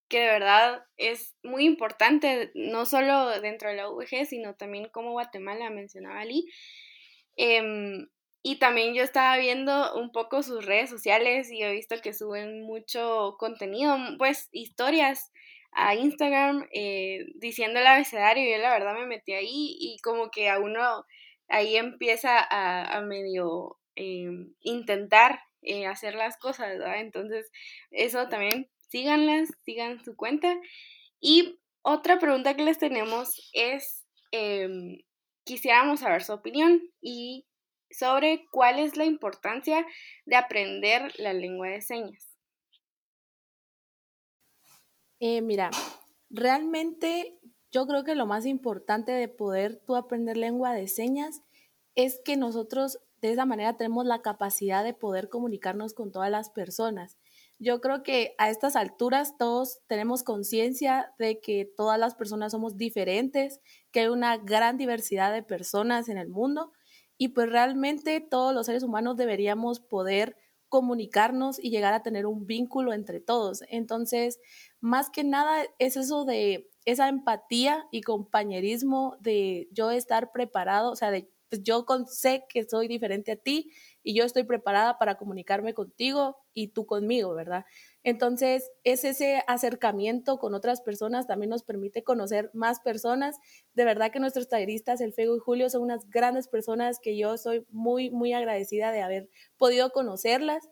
que 0.06 0.20
de 0.20 0.26
verdad 0.26 0.84
es 0.96 1.34
muy 1.42 1.64
importante, 1.64 2.52
no 2.54 2.86
solo 2.86 3.40
dentro 3.40 3.70
de 3.70 3.74
la 3.74 3.90
UVG, 3.90 4.24
sino 4.24 4.54
también 4.54 4.88
como 4.88 5.10
Guatemala, 5.10 5.68
mencionaba 5.70 6.20
Ali. 6.20 6.46
Em, 7.34 8.06
y 8.42 8.58
también 8.58 8.94
yo 8.94 9.02
estaba 9.02 9.36
viendo 9.36 9.94
un 9.94 10.12
poco 10.12 10.42
sus 10.42 10.64
redes 10.64 10.90
sociales 10.90 11.50
y 11.50 11.62
he 11.62 11.72
visto 11.72 11.96
que 12.02 12.14
suben 12.14 12.62
mucho 12.62 13.36
contenido, 13.38 13.96
pues 14.16 14.48
historias 14.52 15.32
a 15.72 15.94
Instagram 15.94 16.66
eh, 16.72 17.26
diciendo 17.34 17.80
el 17.80 17.86
abecedario 17.86 18.50
yo 18.50 18.62
la 18.62 18.72
verdad 18.72 18.94
me 18.94 19.06
metí 19.06 19.32
ahí 19.32 19.76
y 19.78 19.98
como 20.02 20.30
que 20.30 20.48
a 20.48 20.58
uno 20.58 21.04
ahí 21.48 21.76
empieza 21.76 22.46
a, 22.50 23.00
medio 23.02 23.78
em, 23.96 24.54
intentar 24.60 25.40
eh, 25.62 25.86
hacer 25.86 26.14
las 26.14 26.36
cosas, 26.36 26.78
¿verdad? 26.78 27.00
Entonces 27.00 27.50
eso 27.90 28.28
también 28.28 28.68
síganlas, 28.88 29.50
sigan 29.64 30.02
su 30.04 30.16
cuenta. 30.16 30.56
Y 31.20 31.58
otra 31.82 32.18
pregunta 32.18 32.54
que 32.54 32.64
les 32.64 32.78
tenemos 32.78 33.50
es, 33.52 34.06
em, 34.30 34.98
quisiéramos 35.44 36.00
saber 36.00 36.22
su 36.22 36.32
opinión 36.32 36.82
y 37.00 37.46
sobre 37.90 38.46
cuál 38.50 38.78
es 38.78 38.96
la 38.96 39.04
importancia 39.04 39.86
de 40.26 40.36
aprender 40.36 41.12
la 41.18 41.32
lengua 41.32 41.68
de 41.68 41.80
señas. 41.80 42.38
Eh, 45.20 45.42
mira, 45.42 45.70
realmente 46.30 47.38
yo 47.70 47.86
creo 47.86 48.04
que 48.04 48.14
lo 48.14 48.26
más 48.26 48.46
importante 48.46 49.12
de 49.12 49.28
poder 49.28 49.82
tú 49.86 49.96
aprender 49.96 50.36
lengua 50.36 50.72
de 50.72 50.88
señas 50.88 51.42
es 51.94 52.20
que 52.24 52.36
nosotros 52.36 53.00
de 53.20 53.32
esa 53.32 53.44
manera 53.44 53.76
tenemos 53.76 54.06
la 54.06 54.22
capacidad 54.22 54.84
de 54.84 54.94
poder 54.94 55.28
comunicarnos 55.28 55.92
con 55.92 56.12
todas 56.12 56.30
las 56.30 56.50
personas. 56.50 57.18
Yo 57.58 57.80
creo 57.80 58.04
que 58.04 58.36
a 58.38 58.50
estas 58.50 58.76
alturas 58.76 59.36
todos 59.36 59.80
tenemos 59.88 60.22
conciencia 60.22 61.12
de 61.18 61.40
que 61.40 61.68
todas 61.76 61.98
las 61.98 62.14
personas 62.14 62.52
somos 62.52 62.76
diferentes, 62.76 63.60
que 63.90 64.00
hay 64.00 64.06
una 64.06 64.36
gran 64.36 64.76
diversidad 64.76 65.32
de 65.32 65.42
personas 65.42 66.08
en 66.08 66.18
el 66.18 66.28
mundo 66.28 66.72
y 67.18 67.28
pues 67.28 67.50
realmente 67.50 68.20
todos 68.20 68.54
los 68.54 68.66
seres 68.66 68.82
humanos 68.82 69.16
deberíamos 69.16 69.80
poder 69.80 70.36
comunicarnos 70.68 71.58
y 71.62 71.70
llegar 71.70 71.94
a 71.94 72.02
tener 72.02 72.26
un 72.26 72.46
vínculo 72.46 72.92
entre 72.92 73.20
todos. 73.20 73.62
Entonces, 73.68 74.38
más 74.80 75.10
que 75.10 75.24
nada 75.24 75.64
es 75.78 75.96
eso 75.96 76.24
de 76.24 76.70
esa 76.84 77.08
empatía 77.08 77.86
y 77.90 78.02
compañerismo 78.02 79.16
de 79.20 79.68
yo 79.72 79.90
estar 79.90 80.30
preparado, 80.32 80.92
o 80.92 80.96
sea, 80.96 81.10
de 81.10 81.30
pues 81.50 81.62
yo 81.62 81.86
sé 82.06 82.44
que 82.48 82.64
soy 82.64 82.88
diferente 82.88 83.32
a 83.32 83.36
ti 83.36 83.72
y 84.02 84.14
yo 84.14 84.24
estoy 84.24 84.44
preparada 84.44 84.98
para 84.98 85.16
comunicarme 85.16 85.72
contigo 85.74 86.36
y 86.52 86.68
tú 86.68 86.84
conmigo, 86.86 87.34
¿verdad? 87.34 87.64
Entonces, 88.04 88.70
es 88.84 89.04
ese 89.04 89.42
acercamiento 89.48 90.38
con 90.38 90.54
otras 90.54 90.80
personas, 90.80 91.26
también 91.26 91.50
nos 91.50 91.62
permite 91.64 92.04
conocer 92.04 92.50
más 92.54 92.80
personas. 92.80 93.36
De 93.74 93.84
verdad 93.84 94.10
que 94.12 94.20
nuestros 94.20 94.48
talleristas, 94.48 95.00
el 95.00 95.12
Fego 95.12 95.36
y 95.36 95.40
Julio, 95.40 95.68
son 95.68 95.82
unas 95.82 96.08
grandes 96.08 96.48
personas 96.48 96.98
que 97.00 97.16
yo 97.18 97.36
soy 97.38 97.66
muy, 97.70 98.10
muy 98.10 98.32
agradecida 98.32 98.92
de 98.92 99.02
haber 99.02 99.28
podido 99.56 99.90
conocerlas. 99.90 100.68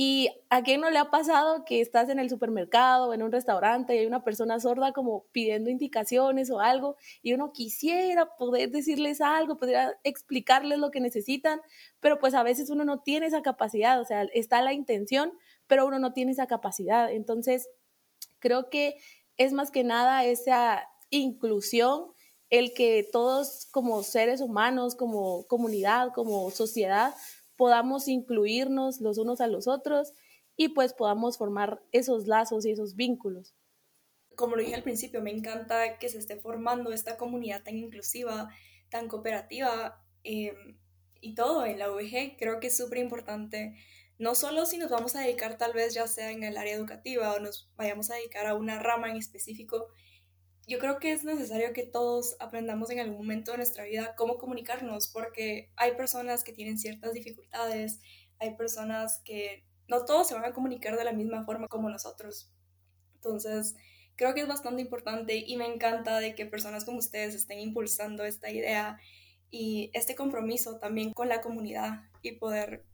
¿Y 0.00 0.28
a 0.48 0.62
quién 0.62 0.80
no 0.80 0.90
le 0.90 0.98
ha 0.98 1.10
pasado 1.10 1.64
que 1.64 1.80
estás 1.80 2.08
en 2.08 2.20
el 2.20 2.30
supermercado 2.30 3.08
o 3.08 3.14
en 3.14 3.22
un 3.24 3.32
restaurante 3.32 3.96
y 3.96 3.98
hay 3.98 4.06
una 4.06 4.22
persona 4.22 4.60
sorda 4.60 4.92
como 4.92 5.24
pidiendo 5.32 5.70
indicaciones 5.70 6.52
o 6.52 6.60
algo 6.60 6.94
y 7.20 7.32
uno 7.32 7.50
quisiera 7.52 8.36
poder 8.36 8.70
decirles 8.70 9.20
algo, 9.20 9.56
poder 9.56 9.96
explicarles 10.04 10.78
lo 10.78 10.92
que 10.92 11.00
necesitan, 11.00 11.60
pero 11.98 12.20
pues 12.20 12.34
a 12.34 12.44
veces 12.44 12.70
uno 12.70 12.84
no 12.84 13.00
tiene 13.00 13.26
esa 13.26 13.42
capacidad, 13.42 14.00
o 14.00 14.04
sea, 14.04 14.22
está 14.34 14.62
la 14.62 14.72
intención, 14.72 15.32
pero 15.68 15.86
uno 15.86 15.98
no 16.00 16.12
tiene 16.12 16.32
esa 16.32 16.48
capacidad. 16.48 17.12
Entonces, 17.12 17.68
creo 18.40 18.68
que 18.70 18.96
es 19.36 19.52
más 19.52 19.70
que 19.70 19.84
nada 19.84 20.24
esa 20.24 20.82
inclusión, 21.10 22.12
el 22.50 22.72
que 22.74 23.08
todos 23.12 23.68
como 23.70 24.02
seres 24.02 24.40
humanos, 24.40 24.96
como 24.96 25.46
comunidad, 25.46 26.12
como 26.14 26.50
sociedad, 26.50 27.14
podamos 27.56 28.08
incluirnos 28.08 29.00
los 29.00 29.18
unos 29.18 29.40
a 29.40 29.46
los 29.46 29.68
otros 29.68 30.12
y 30.56 30.70
pues 30.70 30.94
podamos 30.94 31.38
formar 31.38 31.82
esos 31.92 32.26
lazos 32.26 32.66
y 32.66 32.72
esos 32.72 32.96
vínculos. 32.96 33.54
Como 34.34 34.56
lo 34.56 34.62
dije 34.62 34.74
al 34.74 34.82
principio, 34.82 35.20
me 35.20 35.30
encanta 35.30 35.98
que 35.98 36.08
se 36.08 36.18
esté 36.18 36.36
formando 36.36 36.92
esta 36.92 37.16
comunidad 37.16 37.62
tan 37.62 37.76
inclusiva, 37.76 38.48
tan 38.88 39.08
cooperativa 39.08 40.02
eh, 40.24 40.54
y 41.20 41.34
todo 41.34 41.66
en 41.66 41.78
la 41.78 41.90
UVG. 41.90 42.36
Creo 42.38 42.60
que 42.60 42.68
es 42.68 42.76
súper 42.76 42.98
importante, 42.98 43.76
no 44.18 44.34
solo 44.34 44.66
si 44.66 44.78
nos 44.78 44.90
vamos 44.90 45.14
a 45.14 45.20
dedicar 45.20 45.58
tal 45.58 45.72
vez 45.72 45.94
ya 45.94 46.06
sea 46.06 46.30
en 46.30 46.42
el 46.42 46.56
área 46.56 46.74
educativa 46.74 47.34
o 47.34 47.38
nos 47.38 47.70
vayamos 47.76 48.10
a 48.10 48.16
dedicar 48.16 48.46
a 48.46 48.54
una 48.54 48.78
rama 48.78 49.08
en 49.10 49.16
específico, 49.16 49.88
yo 50.66 50.78
creo 50.78 50.98
que 50.98 51.12
es 51.12 51.24
necesario 51.24 51.72
que 51.72 51.84
todos 51.84 52.36
aprendamos 52.40 52.90
en 52.90 53.00
algún 53.00 53.16
momento 53.16 53.52
de 53.52 53.58
nuestra 53.58 53.84
vida 53.84 54.14
cómo 54.16 54.36
comunicarnos, 54.36 55.08
porque 55.08 55.72
hay 55.76 55.92
personas 55.92 56.44
que 56.44 56.52
tienen 56.52 56.78
ciertas 56.78 57.14
dificultades, 57.14 58.00
hay 58.38 58.54
personas 58.54 59.22
que 59.24 59.64
no 59.88 60.04
todos 60.04 60.28
se 60.28 60.34
van 60.34 60.44
a 60.44 60.52
comunicar 60.52 60.98
de 60.98 61.04
la 61.04 61.12
misma 61.12 61.44
forma 61.46 61.68
como 61.68 61.88
nosotros. 61.88 62.52
Entonces, 63.14 63.76
creo 64.16 64.34
que 64.34 64.42
es 64.42 64.48
bastante 64.48 64.82
importante 64.82 65.36
y 65.36 65.56
me 65.56 65.66
encanta 65.66 66.20
de 66.20 66.34
que 66.34 66.44
personas 66.44 66.84
como 66.84 66.98
ustedes 66.98 67.34
estén 67.34 67.60
impulsando 67.60 68.24
esta 68.24 68.50
idea 68.50 68.98
y 69.50 69.90
este 69.94 70.14
compromiso 70.14 70.78
también 70.78 71.14
con 71.14 71.28
la 71.28 71.40
comunidad 71.40 72.02
y 72.20 72.32
poder 72.32 72.84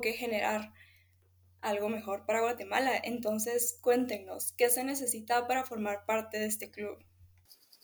que 0.00 0.12
generar 0.12 0.72
algo 1.60 1.88
mejor 1.88 2.26
para 2.26 2.40
Guatemala. 2.40 2.92
Entonces, 3.02 3.78
cuéntenos, 3.80 4.52
¿qué 4.52 4.68
se 4.68 4.84
necesita 4.84 5.46
para 5.46 5.64
formar 5.64 6.04
parte 6.06 6.38
de 6.38 6.46
este 6.46 6.70
club? 6.70 6.98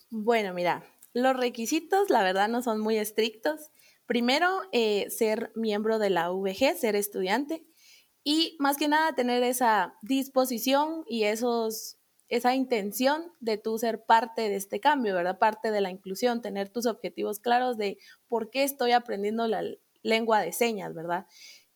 Bueno, 0.09 0.53
mira, 0.53 0.83
los 1.13 1.35
requisitos, 1.35 2.09
la 2.09 2.23
verdad, 2.23 2.47
no 2.47 2.61
son 2.61 2.79
muy 2.79 2.97
estrictos. 2.97 3.71
Primero, 4.05 4.61
eh, 4.71 5.09
ser 5.09 5.51
miembro 5.55 5.99
de 5.99 6.09
la 6.09 6.29
VG, 6.31 6.75
ser 6.77 6.95
estudiante. 6.95 7.65
Y 8.23 8.55
más 8.59 8.77
que 8.77 8.87
nada, 8.87 9.15
tener 9.15 9.41
esa 9.43 9.95
disposición 10.01 11.03
y 11.07 11.23
esos, 11.23 11.97
esa 12.29 12.53
intención 12.53 13.31
de 13.39 13.57
tú 13.57 13.77
ser 13.79 14.05
parte 14.05 14.43
de 14.49 14.55
este 14.55 14.79
cambio, 14.79 15.15
¿verdad? 15.15 15.39
Parte 15.39 15.71
de 15.71 15.81
la 15.81 15.89
inclusión, 15.89 16.41
tener 16.41 16.69
tus 16.69 16.85
objetivos 16.85 17.39
claros 17.39 17.77
de 17.77 17.97
por 18.27 18.51
qué 18.51 18.63
estoy 18.63 18.91
aprendiendo 18.91 19.47
la 19.47 19.63
lengua 20.03 20.41
de 20.41 20.51
señas, 20.51 20.93
¿verdad? 20.93 21.25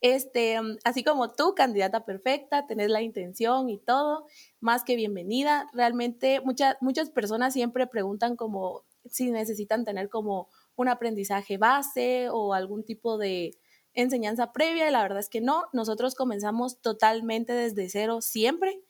Este, 0.02 0.58
así 0.84 1.04
como 1.04 1.32
tú, 1.32 1.56
candidata 1.56 2.06
perfecta, 2.06 2.68
tenés 2.68 2.90
la 2.90 3.02
intención 3.02 3.70
y 3.70 3.80
todo, 3.80 4.25
más 4.60 4.84
que 4.84 4.96
bienvenida. 4.96 5.68
Realmente 5.74 6.42
muchas 6.42 6.75
muchas 6.82 7.10
personas 7.10 7.54
siempre 7.54 7.88
preguntan 7.88 8.36
como 8.36 8.84
si 9.06 9.32
necesitan 9.32 9.86
tener 9.86 10.10
como 10.10 10.50
un 10.75 10.90
aprendizaje 10.90 11.58
base 11.58 12.30
o 12.30 12.54
algún 12.54 12.84
tipo 12.84 13.18
de 13.18 13.58
enseñanza 13.94 14.52
previa 14.52 14.88
y 14.88 14.92
la 14.92 15.02
verdad 15.02 15.20
es 15.20 15.30
que 15.30 15.42
no, 15.42 15.66
nosotros 15.74 16.16
comenzamos 16.16 16.82
totalmente 16.82 17.54
desde 17.54 17.90
cero 17.90 18.22
siempre. 18.22 18.82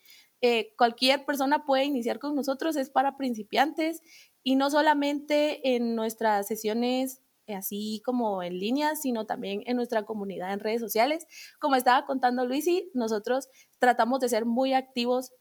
Eh, 0.42 0.74
cualquier 0.78 1.26
persona 1.26 1.66
puede 1.66 1.86
iniciar 1.86 2.20
con 2.20 2.36
nosotros, 2.36 2.76
es 2.76 2.90
para 2.90 3.18
principiantes 3.18 4.02
y 4.44 4.56
no 4.56 4.70
solamente 4.70 5.76
en 5.76 5.96
nuestras 5.96 6.48
sesiones 6.48 7.22
así 7.48 8.02
como 8.04 8.42
en 8.44 8.58
línea, 8.58 8.96
sino 8.96 9.26
también 9.26 9.62
en 9.66 9.76
nuestra 9.76 10.04
comunidad 10.04 10.54
en 10.54 10.60
redes 10.60 10.82
sociales. 10.82 11.28
Como 11.60 11.76
estaba 11.76 12.06
contando 12.06 12.46
Luisi, 12.46 12.90
nosotros 12.94 13.50
tratamos 13.80 14.20
de 14.20 14.30
ser 14.30 14.46
muy 14.46 14.74
activos 14.74 15.32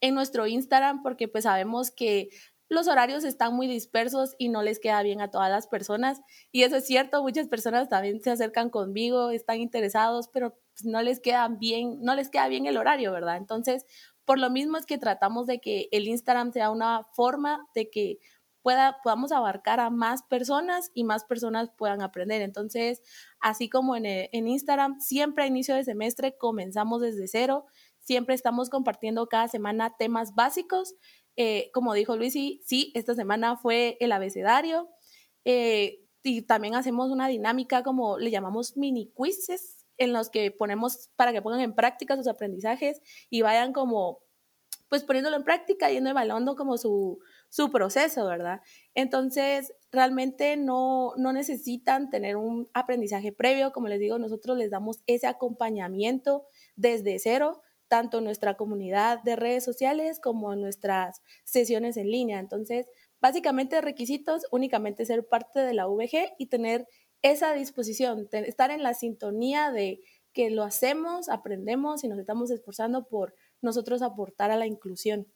en 0.00 0.14
nuestro 0.14 0.46
Instagram 0.46 1.02
porque 1.02 1.28
pues 1.28 1.44
sabemos 1.44 1.90
que 1.90 2.30
los 2.70 2.86
horarios 2.86 3.24
están 3.24 3.54
muy 3.54 3.66
dispersos 3.66 4.36
y 4.38 4.48
no 4.48 4.62
les 4.62 4.78
queda 4.78 5.02
bien 5.02 5.20
a 5.20 5.30
todas 5.30 5.50
las 5.50 5.66
personas. 5.66 6.20
Y 6.52 6.62
eso 6.62 6.76
es 6.76 6.86
cierto, 6.86 7.20
muchas 7.22 7.48
personas 7.48 7.88
también 7.88 8.20
se 8.22 8.30
acercan 8.30 8.70
conmigo, 8.70 9.30
están 9.30 9.58
interesados, 9.58 10.28
pero 10.28 10.50
pues, 10.52 10.84
no 10.84 11.02
les 11.02 11.20
queda 11.20 11.48
bien, 11.48 11.98
no 12.00 12.14
les 12.14 12.30
queda 12.30 12.46
bien 12.46 12.66
el 12.66 12.76
horario, 12.76 13.10
¿verdad? 13.10 13.38
Entonces, 13.38 13.84
por 14.24 14.38
lo 14.38 14.50
mismo 14.50 14.76
es 14.76 14.86
que 14.86 14.98
tratamos 14.98 15.48
de 15.48 15.60
que 15.60 15.88
el 15.90 16.06
Instagram 16.06 16.52
sea 16.52 16.70
una 16.70 17.04
forma 17.12 17.66
de 17.74 17.90
que 17.90 18.18
pueda, 18.62 18.98
podamos 19.02 19.32
abarcar 19.32 19.80
a 19.80 19.90
más 19.90 20.22
personas 20.22 20.90
y 20.94 21.04
más 21.04 21.24
personas 21.24 21.70
puedan 21.76 22.02
aprender. 22.02 22.42
Entonces, 22.42 23.02
así 23.40 23.68
como 23.68 23.96
en, 23.96 24.04
en 24.06 24.48
Instagram, 24.48 25.00
siempre 25.00 25.44
a 25.44 25.46
inicio 25.46 25.74
de 25.74 25.84
semestre 25.84 26.36
comenzamos 26.36 27.00
desde 27.00 27.28
cero, 27.28 27.66
siempre 28.00 28.34
estamos 28.34 28.70
compartiendo 28.70 29.26
cada 29.28 29.48
semana 29.48 29.94
temas 29.98 30.34
básicos. 30.34 30.94
Eh, 31.36 31.70
como 31.72 31.94
dijo 31.94 32.16
Luisi, 32.16 32.60
sí, 32.64 32.92
esta 32.94 33.14
semana 33.14 33.56
fue 33.56 33.96
el 34.00 34.12
abecedario. 34.12 34.88
Eh, 35.44 36.00
y 36.22 36.42
también 36.42 36.74
hacemos 36.74 37.10
una 37.10 37.28
dinámica 37.28 37.82
como 37.82 38.18
le 38.18 38.30
llamamos 38.30 38.76
mini 38.76 39.12
quizzes 39.16 39.86
en 39.96 40.12
los 40.12 40.28
que 40.30 40.50
ponemos 40.50 41.10
para 41.16 41.32
que 41.32 41.42
pongan 41.42 41.60
en 41.60 41.74
práctica 41.74 42.16
sus 42.16 42.26
aprendizajes 42.26 43.00
y 43.30 43.42
vayan 43.42 43.72
como 43.72 44.20
pues 44.88 45.04
poniéndolo 45.04 45.36
en 45.36 45.44
práctica, 45.44 45.88
yendo 45.88 46.10
evaluando 46.10 46.56
como 46.56 46.76
su, 46.76 47.20
su 47.50 47.70
proceso, 47.70 48.26
¿verdad? 48.26 48.62
Entonces, 48.94 49.74
realmente 49.92 50.56
no, 50.56 51.12
no 51.16 51.32
necesitan 51.32 52.08
tener 52.08 52.36
un 52.36 52.70
aprendizaje 52.72 53.32
previo, 53.32 53.72
como 53.72 53.88
les 53.88 54.00
digo, 54.00 54.18
nosotros 54.18 54.56
les 54.56 54.70
damos 54.70 55.00
ese 55.06 55.26
acompañamiento 55.26 56.46
desde 56.76 57.18
cero, 57.18 57.60
tanto 57.88 58.18
en 58.18 58.24
nuestra 58.24 58.56
comunidad 58.56 59.20
de 59.24 59.34
redes 59.34 59.64
sociales 59.64 60.20
como 60.20 60.52
en 60.52 60.60
nuestras 60.60 61.22
sesiones 61.44 61.96
en 61.96 62.10
línea. 62.10 62.38
Entonces, 62.38 62.86
básicamente 63.20 63.80
requisitos, 63.80 64.46
únicamente 64.52 65.04
ser 65.04 65.26
parte 65.26 65.60
de 65.60 65.74
la 65.74 65.86
VG 65.88 66.34
y 66.38 66.46
tener 66.46 66.86
esa 67.20 67.52
disposición, 67.52 68.28
estar 68.32 68.70
en 68.70 68.84
la 68.84 68.94
sintonía 68.94 69.72
de 69.72 70.00
que 70.32 70.50
lo 70.50 70.62
hacemos, 70.62 71.28
aprendemos 71.28 72.04
y 72.04 72.08
nos 72.08 72.18
estamos 72.20 72.50
esforzando 72.52 73.08
por 73.08 73.34
nosotros 73.60 74.02
aportar 74.02 74.52
a 74.52 74.56
la 74.56 74.66
inclusión. 74.66 75.26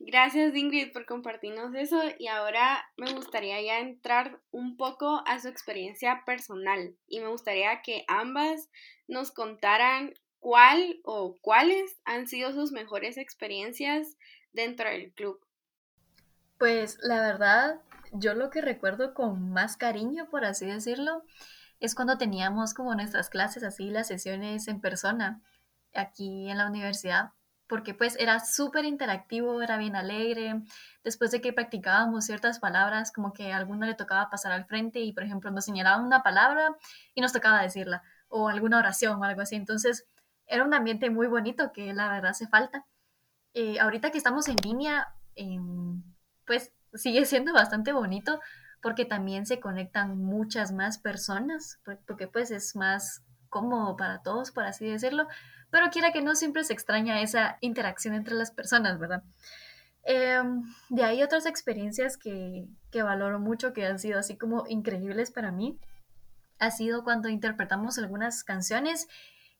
Gracias 0.00 0.54
Ingrid 0.54 0.92
por 0.92 1.06
compartirnos 1.06 1.74
eso. 1.74 2.00
Y 2.18 2.28
ahora 2.28 2.84
me 2.96 3.12
gustaría 3.12 3.60
ya 3.60 3.80
entrar 3.80 4.40
un 4.50 4.76
poco 4.76 5.22
a 5.26 5.40
su 5.40 5.48
experiencia 5.48 6.22
personal. 6.24 6.96
Y 7.06 7.20
me 7.20 7.28
gustaría 7.28 7.82
que 7.82 8.04
ambas 8.06 8.70
nos 9.08 9.32
contaran 9.32 10.14
cuál 10.38 11.00
o 11.04 11.36
cuáles 11.40 11.98
han 12.04 12.28
sido 12.28 12.52
sus 12.52 12.70
mejores 12.72 13.18
experiencias 13.18 14.16
dentro 14.52 14.88
del 14.88 15.12
club. 15.12 15.40
Pues 16.58 16.98
la 17.02 17.20
verdad, 17.20 17.80
yo 18.12 18.34
lo 18.34 18.50
que 18.50 18.60
recuerdo 18.60 19.14
con 19.14 19.50
más 19.50 19.76
cariño, 19.76 20.28
por 20.30 20.44
así 20.44 20.66
decirlo, 20.66 21.24
es 21.80 21.94
cuando 21.94 22.18
teníamos 22.18 22.74
como 22.74 22.94
nuestras 22.94 23.30
clases 23.30 23.62
así, 23.62 23.90
las 23.90 24.08
sesiones 24.08 24.68
en 24.68 24.80
persona 24.80 25.40
aquí 25.94 26.50
en 26.50 26.58
la 26.58 26.66
universidad 26.66 27.32
porque 27.68 27.94
pues 27.94 28.16
era 28.18 28.40
súper 28.40 28.84
interactivo, 28.84 29.60
era 29.62 29.76
bien 29.76 29.94
alegre. 29.94 30.62
Después 31.04 31.30
de 31.30 31.40
que 31.40 31.52
practicábamos 31.52 32.24
ciertas 32.24 32.58
palabras, 32.58 33.12
como 33.12 33.32
que 33.32 33.52
a 33.52 33.56
alguno 33.56 33.86
le 33.86 33.94
tocaba 33.94 34.30
pasar 34.30 34.52
al 34.52 34.64
frente 34.64 35.00
y, 35.00 35.12
por 35.12 35.22
ejemplo, 35.22 35.50
nos 35.50 35.66
señalaban 35.66 36.04
una 36.04 36.22
palabra 36.22 36.74
y 37.14 37.20
nos 37.20 37.32
tocaba 37.32 37.62
decirla, 37.62 38.02
o 38.28 38.48
alguna 38.48 38.78
oración 38.78 39.20
o 39.20 39.24
algo 39.24 39.42
así. 39.42 39.54
Entonces, 39.54 40.06
era 40.46 40.64
un 40.64 40.72
ambiente 40.72 41.10
muy 41.10 41.26
bonito 41.26 41.72
que 41.72 41.92
la 41.92 42.08
verdad 42.08 42.30
hace 42.30 42.48
falta. 42.48 42.86
Eh, 43.52 43.78
ahorita 43.78 44.10
que 44.10 44.18
estamos 44.18 44.48
en 44.48 44.56
línea, 44.56 45.08
em, 45.34 46.02
pues 46.46 46.72
sigue 46.94 47.26
siendo 47.26 47.52
bastante 47.52 47.92
bonito 47.92 48.40
porque 48.80 49.04
también 49.04 49.44
se 49.44 49.60
conectan 49.60 50.18
muchas 50.18 50.72
más 50.72 50.98
personas, 50.98 51.80
porque 52.06 52.28
pues 52.28 52.50
es 52.50 52.76
más 52.76 53.24
cómodo 53.50 53.96
para 53.96 54.22
todos, 54.22 54.52
por 54.52 54.64
así 54.64 54.86
decirlo 54.86 55.26
pero 55.70 55.90
quiera 55.90 56.12
que 56.12 56.22
no, 56.22 56.34
siempre 56.34 56.64
se 56.64 56.72
extraña 56.72 57.20
esa 57.20 57.58
interacción 57.60 58.14
entre 58.14 58.34
las 58.34 58.50
personas, 58.50 58.98
¿verdad? 58.98 59.22
Em, 60.04 60.62
de 60.88 61.04
ahí 61.04 61.22
otras 61.22 61.46
experiencias 61.46 62.16
que, 62.16 62.66
que 62.90 63.02
valoro 63.02 63.38
mucho, 63.38 63.72
que 63.72 63.86
han 63.86 63.98
sido 63.98 64.18
así 64.18 64.36
como 64.36 64.64
increíbles 64.68 65.30
para 65.30 65.52
mí, 65.52 65.78
ha 66.58 66.70
sido 66.70 67.04
cuando 67.04 67.28
interpretamos 67.28 67.98
algunas 67.98 68.42
canciones 68.44 69.08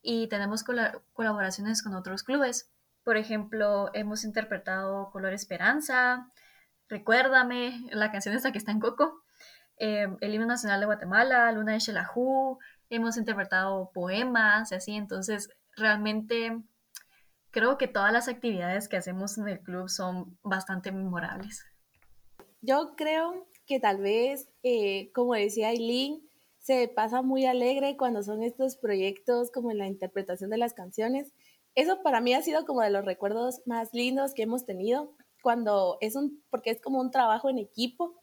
y 0.03 0.29
tenemos 0.29 0.65
colaboraciones 1.13 1.83
con 1.83 1.95
otros 1.95 2.23
clubes. 2.23 2.71
Por 3.05 3.17
ejemplo, 3.17 3.91
hemos 3.95 4.25
interpretado 4.25 5.11
Color 5.11 5.33
Esperanza, 5.33 6.31
Recuérdame, 6.89 7.85
la 7.91 8.11
canción 8.11 8.35
esta 8.35 8.51
que 8.51 8.59
está 8.59 8.73
en 8.73 8.81
Coco, 8.81 9.23
em, 9.77 10.17
el 10.21 10.35
himno 10.35 10.47
nacional 10.47 10.81
de 10.81 10.87
Guatemala, 10.87 11.53
Luna 11.53 11.73
de 11.73 11.81
Xelajú, 11.81 12.59
hemos 12.89 13.19
interpretado 13.19 13.91
poemas 13.93 14.73
y 14.73 14.75
así, 14.75 14.95
entonces 14.97 15.51
realmente 15.79 16.63
creo 17.51 17.79
que 17.79 17.89
todas 17.89 18.13
las 18.13 18.29
actividades 18.29 18.89
que 18.89 18.97
hacemos 18.97 19.39
en 19.39 19.49
el 19.49 19.61
club 19.61 19.89
son 19.89 20.39
bastante 20.43 20.93
memorables. 20.93 21.65
Yo 22.61 22.95
creo 22.97 23.47
que 23.67 23.81
tal 23.81 23.99
vez, 24.01 24.49
eh, 24.63 25.11
como 25.13 25.35
decía 25.35 25.69
Aileen, 25.69 26.23
se 26.59 26.89
pasa 26.89 27.23
muy 27.23 27.47
alegre 27.47 27.97
cuando 27.97 28.23
son 28.23 28.43
estos 28.43 28.77
proyectos 28.77 29.51
como 29.51 29.71
en 29.71 29.79
la 29.79 29.87
interpretación 29.87 30.51
de 30.51 30.59
las 30.59 30.75
canciones. 30.75 31.33
Eso 31.75 32.03
para 32.03 32.21
mí 32.21 32.35
ha 32.35 32.43
sido 32.43 32.67
como 32.67 32.83
de 32.83 32.91
los 32.91 33.05
recuerdos 33.05 33.63
más 33.65 33.91
lindos 33.93 34.35
que 34.35 34.43
hemos 34.43 34.67
tenido, 34.67 35.15
cuando 35.43 35.97
es 36.01 36.17
un, 36.17 36.43
porque 36.51 36.71
es 36.71 36.81
como 36.81 37.01
un 37.01 37.11
trabajo 37.11 37.49
en 37.49 37.59
equipo, 37.59 38.21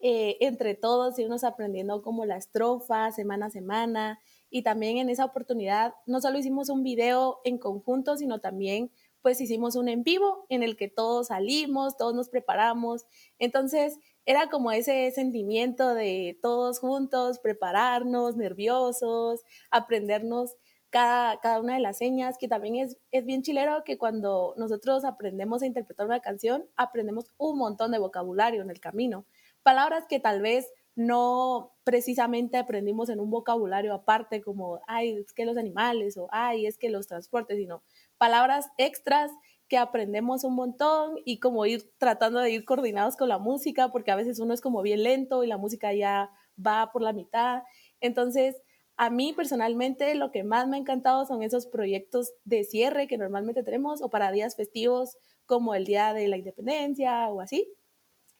eh, 0.00 0.36
entre 0.40 0.74
todos, 0.74 1.18
irnos 1.18 1.44
aprendiendo 1.44 2.02
como 2.02 2.24
la 2.24 2.36
estrofa 2.36 3.10
semana 3.12 3.46
a 3.46 3.50
semana, 3.50 4.20
y 4.50 4.62
también 4.62 4.98
en 4.98 5.10
esa 5.10 5.24
oportunidad 5.24 5.94
no 6.06 6.20
solo 6.20 6.38
hicimos 6.38 6.68
un 6.68 6.82
video 6.82 7.40
en 7.44 7.58
conjunto, 7.58 8.16
sino 8.16 8.40
también 8.40 8.90
pues 9.22 9.40
hicimos 9.40 9.74
un 9.74 9.88
en 9.88 10.04
vivo 10.04 10.46
en 10.48 10.62
el 10.62 10.76
que 10.76 10.88
todos 10.88 11.28
salimos, 11.28 11.96
todos 11.96 12.14
nos 12.14 12.28
preparamos. 12.28 13.06
Entonces 13.40 13.98
era 14.24 14.50
como 14.50 14.70
ese 14.70 15.10
sentimiento 15.10 15.94
de 15.94 16.38
todos 16.40 16.78
juntos, 16.78 17.40
prepararnos, 17.40 18.36
nerviosos, 18.36 19.40
aprendernos 19.72 20.54
cada, 20.90 21.40
cada 21.40 21.60
una 21.60 21.74
de 21.74 21.80
las 21.80 21.98
señas, 21.98 22.38
que 22.38 22.46
también 22.46 22.76
es, 22.76 22.98
es 23.10 23.26
bien 23.26 23.42
chilero 23.42 23.82
que 23.84 23.98
cuando 23.98 24.54
nosotros 24.56 25.04
aprendemos 25.04 25.60
a 25.62 25.66
interpretar 25.66 26.06
una 26.06 26.20
canción, 26.20 26.64
aprendemos 26.76 27.26
un 27.36 27.58
montón 27.58 27.90
de 27.90 27.98
vocabulario 27.98 28.62
en 28.62 28.70
el 28.70 28.78
camino. 28.78 29.26
Palabras 29.66 30.04
que 30.08 30.20
tal 30.20 30.42
vez 30.42 30.72
no 30.94 31.72
precisamente 31.82 32.56
aprendimos 32.56 33.08
en 33.08 33.18
un 33.18 33.30
vocabulario 33.30 33.92
aparte 33.94 34.40
como, 34.40 34.80
ay, 34.86 35.16
es 35.16 35.32
que 35.32 35.44
los 35.44 35.56
animales 35.56 36.16
o, 36.16 36.28
ay, 36.30 36.66
es 36.66 36.78
que 36.78 36.88
los 36.88 37.08
transportes, 37.08 37.56
sino 37.58 37.82
palabras 38.16 38.68
extras 38.78 39.32
que 39.66 39.76
aprendemos 39.76 40.44
un 40.44 40.54
montón 40.54 41.16
y 41.24 41.40
como 41.40 41.66
ir 41.66 41.90
tratando 41.98 42.38
de 42.38 42.52
ir 42.52 42.64
coordinados 42.64 43.16
con 43.16 43.28
la 43.28 43.38
música, 43.38 43.90
porque 43.90 44.12
a 44.12 44.14
veces 44.14 44.38
uno 44.38 44.54
es 44.54 44.60
como 44.60 44.82
bien 44.82 45.02
lento 45.02 45.42
y 45.42 45.48
la 45.48 45.58
música 45.58 45.92
ya 45.92 46.30
va 46.64 46.92
por 46.92 47.02
la 47.02 47.12
mitad. 47.12 47.64
Entonces, 48.00 48.54
a 48.96 49.10
mí 49.10 49.32
personalmente 49.32 50.14
lo 50.14 50.30
que 50.30 50.44
más 50.44 50.68
me 50.68 50.76
ha 50.76 50.78
encantado 50.78 51.26
son 51.26 51.42
esos 51.42 51.66
proyectos 51.66 52.30
de 52.44 52.62
cierre 52.62 53.08
que 53.08 53.18
normalmente 53.18 53.64
tenemos 53.64 54.00
o 54.00 54.10
para 54.10 54.30
días 54.30 54.54
festivos 54.54 55.16
como 55.44 55.74
el 55.74 55.86
Día 55.86 56.14
de 56.14 56.28
la 56.28 56.36
Independencia 56.36 57.28
o 57.30 57.40
así. 57.40 57.74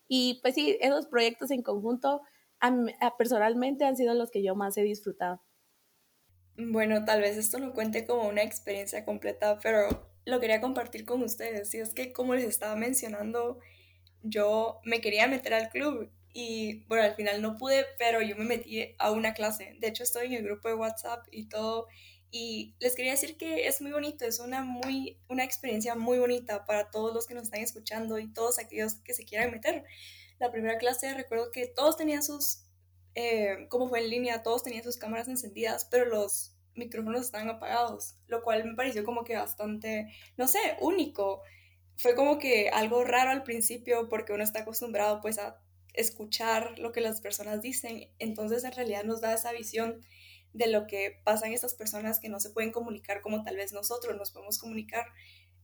Y 0.09 0.41
pues 0.43 0.55
sí, 0.55 0.77
esos 0.81 1.07
proyectos 1.07 1.51
en 1.51 1.63
conjunto 1.63 2.23
personalmente 3.19 3.85
han 3.85 3.97
sido 3.97 4.15
los 4.15 4.31
que 4.31 4.43
yo 4.43 4.55
más 4.55 4.77
he 4.77 4.83
disfrutado. 4.83 5.43
Bueno, 6.59 7.05
tal 7.05 7.21
vez 7.21 7.37
esto 7.37 7.59
no 7.59 7.75
cuente 7.75 8.07
como 8.07 8.29
una 8.29 8.43
experiencia 8.43 9.05
completa, 9.05 9.59
pero 9.63 10.09
lo 10.25 10.41
quería 10.41 10.61
compartir 10.61 11.05
con 11.05 11.23
ustedes. 11.23 11.75
Y 11.75 11.79
es 11.79 11.93
que, 11.93 12.13
como 12.13 12.35
les 12.35 12.45
estaba 12.45 12.77
mencionando, 12.77 13.59
yo 14.23 14.81
me 14.85 15.01
quería 15.01 15.29
meter 15.29 15.55
al 15.55 15.69
club 15.69 16.11
y 16.33 16.85
bueno, 16.87 17.05
al 17.05 17.15
final 17.15 17.43
no 17.43 17.57
pude, 17.57 17.85
pero 17.99 18.23
yo 18.23 18.37
me 18.37 18.45
metí 18.45 18.95
a 18.99 19.11
una 19.11 19.35
clase. 19.35 19.77
De 19.81 19.89
hecho, 19.89 20.03
estoy 20.03 20.27
en 20.27 20.35
el 20.35 20.45
grupo 20.45 20.69
de 20.69 20.75
WhatsApp 20.75 21.27
y 21.31 21.49
todo. 21.49 21.89
Y 22.31 22.75
les 22.81 22.95
quería 22.95 23.13
decir 23.13 23.37
que 23.37 23.67
es 23.67 23.81
muy 23.81 23.93
bonito, 23.93 24.25
es 24.25 24.41
una, 24.41 24.63
muy, 24.63 25.19
una 25.29 25.45
experiencia 25.45 25.95
muy 25.95 26.19
bonita 26.19 26.65
para 26.67 26.91
todos 26.91 27.15
los 27.15 27.27
que 27.27 27.35
nos 27.35 27.45
están 27.45 27.61
escuchando 27.61 28.19
y 28.19 28.33
todos 28.33 28.59
aquellos 28.59 28.95
que 28.97 29.15
se 29.15 29.25
quieran 29.25 29.51
meter. 29.51 29.85
La 30.39 30.51
primera 30.51 30.79
clase 30.79 31.15
recuerdo 31.15 31.51
que 31.51 31.67
todos 31.67 31.97
tenían 31.97 32.23
sus, 32.23 32.65
eh, 33.15 33.67
como 33.71 33.89
fue 33.89 34.01
en 34.01 34.11
línea, 34.11 34.43
todos 34.43 34.63
tenían 34.63 34.85
sus 34.85 34.99
cámaras 34.99 35.29
encendidas, 35.29 35.87
pero 35.91 36.05
los 36.05 36.53
micrófonos 36.75 37.23
estaban 37.23 37.49
apagados, 37.49 38.17
lo 38.27 38.43
cual 38.43 38.65
me 38.65 38.75
pareció 38.75 39.05
como 39.05 39.25
que 39.25 39.37
bastante, 39.37 40.13
no 40.37 40.47
sé, 40.47 40.59
único. 40.81 41.43
Fue 41.97 42.15
como 42.15 42.39
que 42.39 42.69
algo 42.69 43.05
raro 43.05 43.31
al 43.31 43.43
principio 43.43 44.09
porque 44.09 44.33
uno 44.33 44.45
está 44.45 44.61
acostumbrado 44.61 45.21
pues 45.23 45.39
a 45.39 45.59
escuchar 45.95 46.79
lo 46.79 46.93
que 46.93 47.01
las 47.01 47.21
personas 47.23 47.63
dicen, 47.63 48.11
entonces 48.19 48.65
en 48.65 48.73
realidad 48.73 49.05
nos 49.05 49.23
da 49.23 49.33
esa 49.33 49.53
visión 49.53 50.03
de 50.57 50.69
lo 50.69 50.87
que 50.87 51.21
pasan 51.25 51.53
estas 51.53 51.75
personas 51.75 52.19
que 52.19 52.29
no 52.29 52.41
se 52.41 52.51
pueden 52.51 52.73
comunicar 52.73 53.21
como 53.21 53.43
tal 53.43 53.57
vez 53.57 53.73
nosotros 53.73 54.17
nos 54.17 54.31
podemos 54.31 54.59
comunicar. 54.59 55.07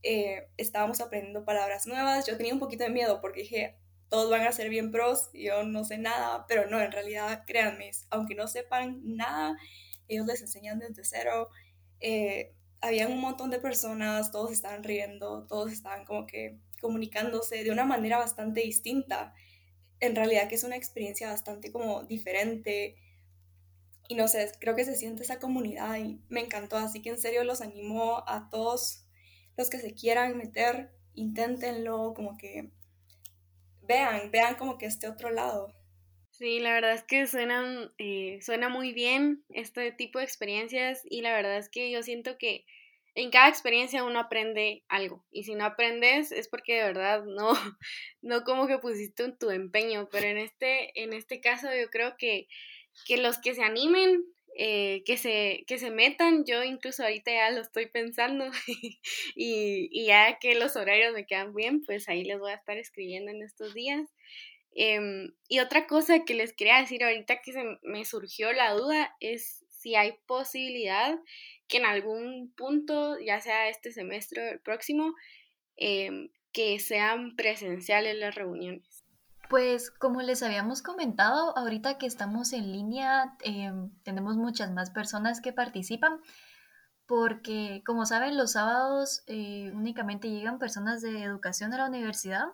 Eh, 0.03 0.47
estábamos 0.57 1.01
aprendiendo 1.01 1.45
palabras 1.45 1.87
nuevas, 1.87 2.27
yo 2.27 2.37
tenía 2.37 2.53
un 2.53 2.59
poquito 2.59 2.83
de 2.83 2.89
miedo 2.89 3.21
porque 3.21 3.41
dije, 3.41 3.77
todos 4.09 4.29
van 4.29 4.45
a 4.45 4.51
ser 4.51 4.69
bien 4.69 4.91
pros, 4.91 5.29
yo 5.33 5.63
no 5.63 5.83
sé 5.83 5.97
nada, 5.97 6.45
pero 6.47 6.69
no, 6.69 6.79
en 6.79 6.91
realidad 6.91 7.43
créanme, 7.47 7.89
aunque 8.11 8.35
no 8.35 8.47
sepan 8.47 9.01
nada, 9.03 9.57
ellos 10.07 10.27
les 10.27 10.41
enseñan 10.41 10.79
desde 10.79 11.03
cero. 11.03 11.49
Eh, 11.99 12.53
habían 12.81 13.11
un 13.11 13.21
montón 13.21 13.49
de 13.49 13.59
personas, 13.59 14.31
todos 14.31 14.51
estaban 14.51 14.83
riendo, 14.83 15.47
todos 15.47 15.71
estaban 15.71 16.05
como 16.05 16.27
que 16.27 16.59
comunicándose 16.81 17.63
de 17.63 17.71
una 17.71 17.85
manera 17.85 18.17
bastante 18.17 18.61
distinta. 18.61 19.33
En 20.01 20.15
realidad 20.15 20.49
que 20.49 20.55
es 20.55 20.63
una 20.65 20.75
experiencia 20.75 21.29
bastante 21.29 21.71
como 21.71 22.03
diferente. 22.03 22.97
Y 24.07 24.15
no 24.15 24.27
sé, 24.27 24.51
creo 24.59 24.75
que 24.75 24.85
se 24.85 24.95
siente 24.95 25.23
esa 25.23 25.39
comunidad 25.39 25.97
y 25.97 26.21
me 26.29 26.41
encantó. 26.41 26.77
Así 26.77 27.01
que 27.01 27.09
en 27.09 27.17
serio 27.17 27.43
los 27.43 27.61
animo 27.61 28.23
a 28.27 28.49
todos 28.49 29.05
los 29.57 29.69
que 29.69 29.79
se 29.79 29.93
quieran 29.93 30.37
meter, 30.37 30.91
inténtenlo, 31.13 32.13
como 32.15 32.37
que 32.37 32.71
vean, 33.81 34.31
vean 34.31 34.55
como 34.55 34.77
que 34.77 34.85
este 34.85 35.07
otro 35.07 35.29
lado. 35.29 35.73
Sí, 36.31 36.59
la 36.59 36.73
verdad 36.73 36.93
es 36.93 37.03
que 37.03 37.27
suenan, 37.27 37.93
eh, 37.99 38.39
suena 38.41 38.67
muy 38.67 38.91
bien 38.91 39.43
este 39.49 39.91
tipo 39.91 40.17
de 40.17 40.25
experiencias 40.25 41.01
y 41.05 41.21
la 41.21 41.33
verdad 41.33 41.57
es 41.57 41.69
que 41.69 41.91
yo 41.91 42.01
siento 42.01 42.37
que 42.37 42.65
en 43.15 43.29
cada 43.29 43.49
experiencia 43.49 44.03
uno 44.03 44.19
aprende 44.19 44.83
algo 44.87 45.23
y 45.31 45.43
si 45.43 45.53
no 45.53 45.65
aprendes 45.65 46.31
es 46.31 46.47
porque 46.47 46.77
de 46.77 46.83
verdad 46.85 47.23
no, 47.23 47.53
no 48.21 48.43
como 48.43 48.65
que 48.65 48.79
pusiste 48.79 49.31
tu 49.33 49.51
empeño, 49.51 50.09
pero 50.11 50.25
en 50.25 50.37
este, 50.39 50.99
en 51.01 51.13
este 51.13 51.39
caso 51.39 51.67
yo 51.79 51.89
creo 51.91 52.17
que, 52.17 52.47
que 53.05 53.17
los 53.17 53.37
que 53.37 53.55
se 53.55 53.63
animen, 53.63 54.23
eh, 54.55 55.03
que, 55.05 55.17
se, 55.17 55.63
que 55.67 55.79
se 55.79 55.89
metan, 55.89 56.45
yo 56.45 56.63
incluso 56.63 57.03
ahorita 57.03 57.31
ya 57.31 57.49
lo 57.49 57.61
estoy 57.61 57.87
pensando 57.87 58.45
y, 59.35 60.05
ya 60.05 60.37
que 60.39 60.55
los 60.55 60.75
horarios 60.75 61.13
me 61.13 61.25
quedan 61.25 61.53
bien, 61.55 61.81
pues 61.83 62.07
ahí 62.07 62.23
les 62.23 62.39
voy 62.39 62.51
a 62.51 62.55
estar 62.55 62.77
escribiendo 62.77 63.31
en 63.31 63.41
estos 63.41 63.73
días. 63.73 64.09
Em, 64.75 65.33
y 65.47 65.59
otra 65.59 65.87
cosa 65.87 66.23
que 66.25 66.33
les 66.33 66.53
quería 66.53 66.79
decir 66.79 67.03
ahorita 67.03 67.41
que 67.41 67.53
se 67.53 67.63
me 67.83 68.05
surgió 68.05 68.53
la 68.53 68.73
duda 68.73 69.15
es 69.19 69.63
si 69.69 69.95
hay 69.95 70.13
posibilidad 70.25 71.19
que 71.67 71.77
en 71.77 71.85
algún 71.85 72.53
punto, 72.55 73.19
ya 73.19 73.41
sea 73.41 73.69
este 73.69 73.91
semestre 73.91 74.41
o 74.43 74.47
el 74.51 74.59
próximo, 74.59 75.13
em, 75.77 76.29
que 76.51 76.79
sean 76.79 77.35
presenciales 77.35 78.15
las 78.17 78.35
reuniones. 78.35 78.92
Pues 79.53 79.91
como 79.91 80.23
les 80.23 80.41
habíamos 80.41 80.81
comentado, 80.81 81.55
ahorita 81.55 81.99
que 81.99 82.07
estamos 82.07 82.53
en 82.53 82.71
línea, 82.71 83.37
em, 83.41 83.91
tenemos 84.01 84.35
muchas 84.35 84.71
más 84.71 84.89
personas 84.89 85.41
que 85.41 85.53
participan, 85.53 86.21
porque 87.05 87.83
como 87.85 88.07
saben, 88.07 88.35
los 88.35 88.53
sábados 88.53 89.21
eh, 89.27 89.71
únicamente 89.75 90.31
llegan 90.31 90.57
personas 90.57 91.03
de 91.03 91.21
educación 91.21 91.71
a 91.71 91.77
la 91.77 91.85
universidad 91.85 92.45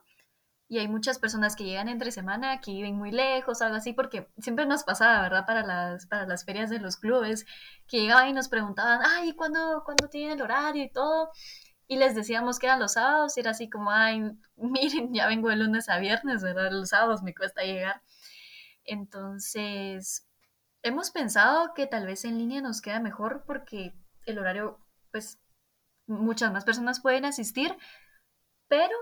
y 0.68 0.80
hay 0.80 0.90
muchas 0.90 1.20
personas 1.20 1.56
que 1.56 1.64
llegan 1.64 1.88
entre 1.88 2.12
semana, 2.12 2.60
que 2.60 2.72
viven 2.72 2.98
muy 2.98 3.12
lejos, 3.12 3.62
algo 3.62 3.78
así, 3.78 3.94
porque 3.94 4.28
siempre 4.40 4.66
nos 4.66 4.84
pasaba, 4.84 5.22
¿verdad? 5.22 5.46
Para 5.48 5.66
las, 5.66 6.06
para 6.08 6.28
las 6.28 6.44
ferias 6.44 6.70
de 6.70 6.80
los 6.80 6.98
clubes, 6.98 7.46
que 7.88 8.02
llegaban 8.02 8.28
y 8.28 8.34
nos 8.34 8.50
preguntaban, 8.50 9.00
ay, 9.06 9.36
¿cuándo, 9.36 9.84
¿cuándo 9.86 10.10
tienen 10.10 10.32
el 10.34 10.42
horario 10.42 10.84
y 10.84 10.92
todo? 10.92 11.32
Y 11.90 11.98
les 11.98 12.16
decíamos 12.16 12.60
que 12.60 12.68
eran 12.68 12.80
los 12.80 12.94
sábados, 12.94 13.36
y 13.36 13.42
era 13.42 13.52
así 13.52 13.70
como, 13.70 13.92
ay, 13.92 14.22
miren, 14.56 15.14
ya 15.14 15.28
vengo 15.28 15.50
de 15.50 15.58
lunes 15.58 15.90
a 15.90 16.00
viernes, 16.00 16.42
¿verdad? 16.42 16.72
Los 16.72 16.90
sábados 16.90 17.22
me 17.24 17.36
cuesta 17.36 17.64
llegar. 17.64 18.02
Entonces, 18.86 20.26
hemos 20.84 21.12
pensado 21.12 21.74
que 21.74 21.88
tal 21.88 22.06
vez 22.06 22.24
en 22.26 22.38
línea 22.38 22.62
nos 22.62 22.82
queda 22.82 23.02
mejor 23.02 23.44
porque 23.46 23.94
el 24.26 24.40
horario, 24.40 24.80
pues, 25.12 25.40
muchas 26.08 26.54
más 26.54 26.64
personas 26.64 27.02
pueden 27.02 27.26
asistir, 27.26 27.76
pero 28.70 28.96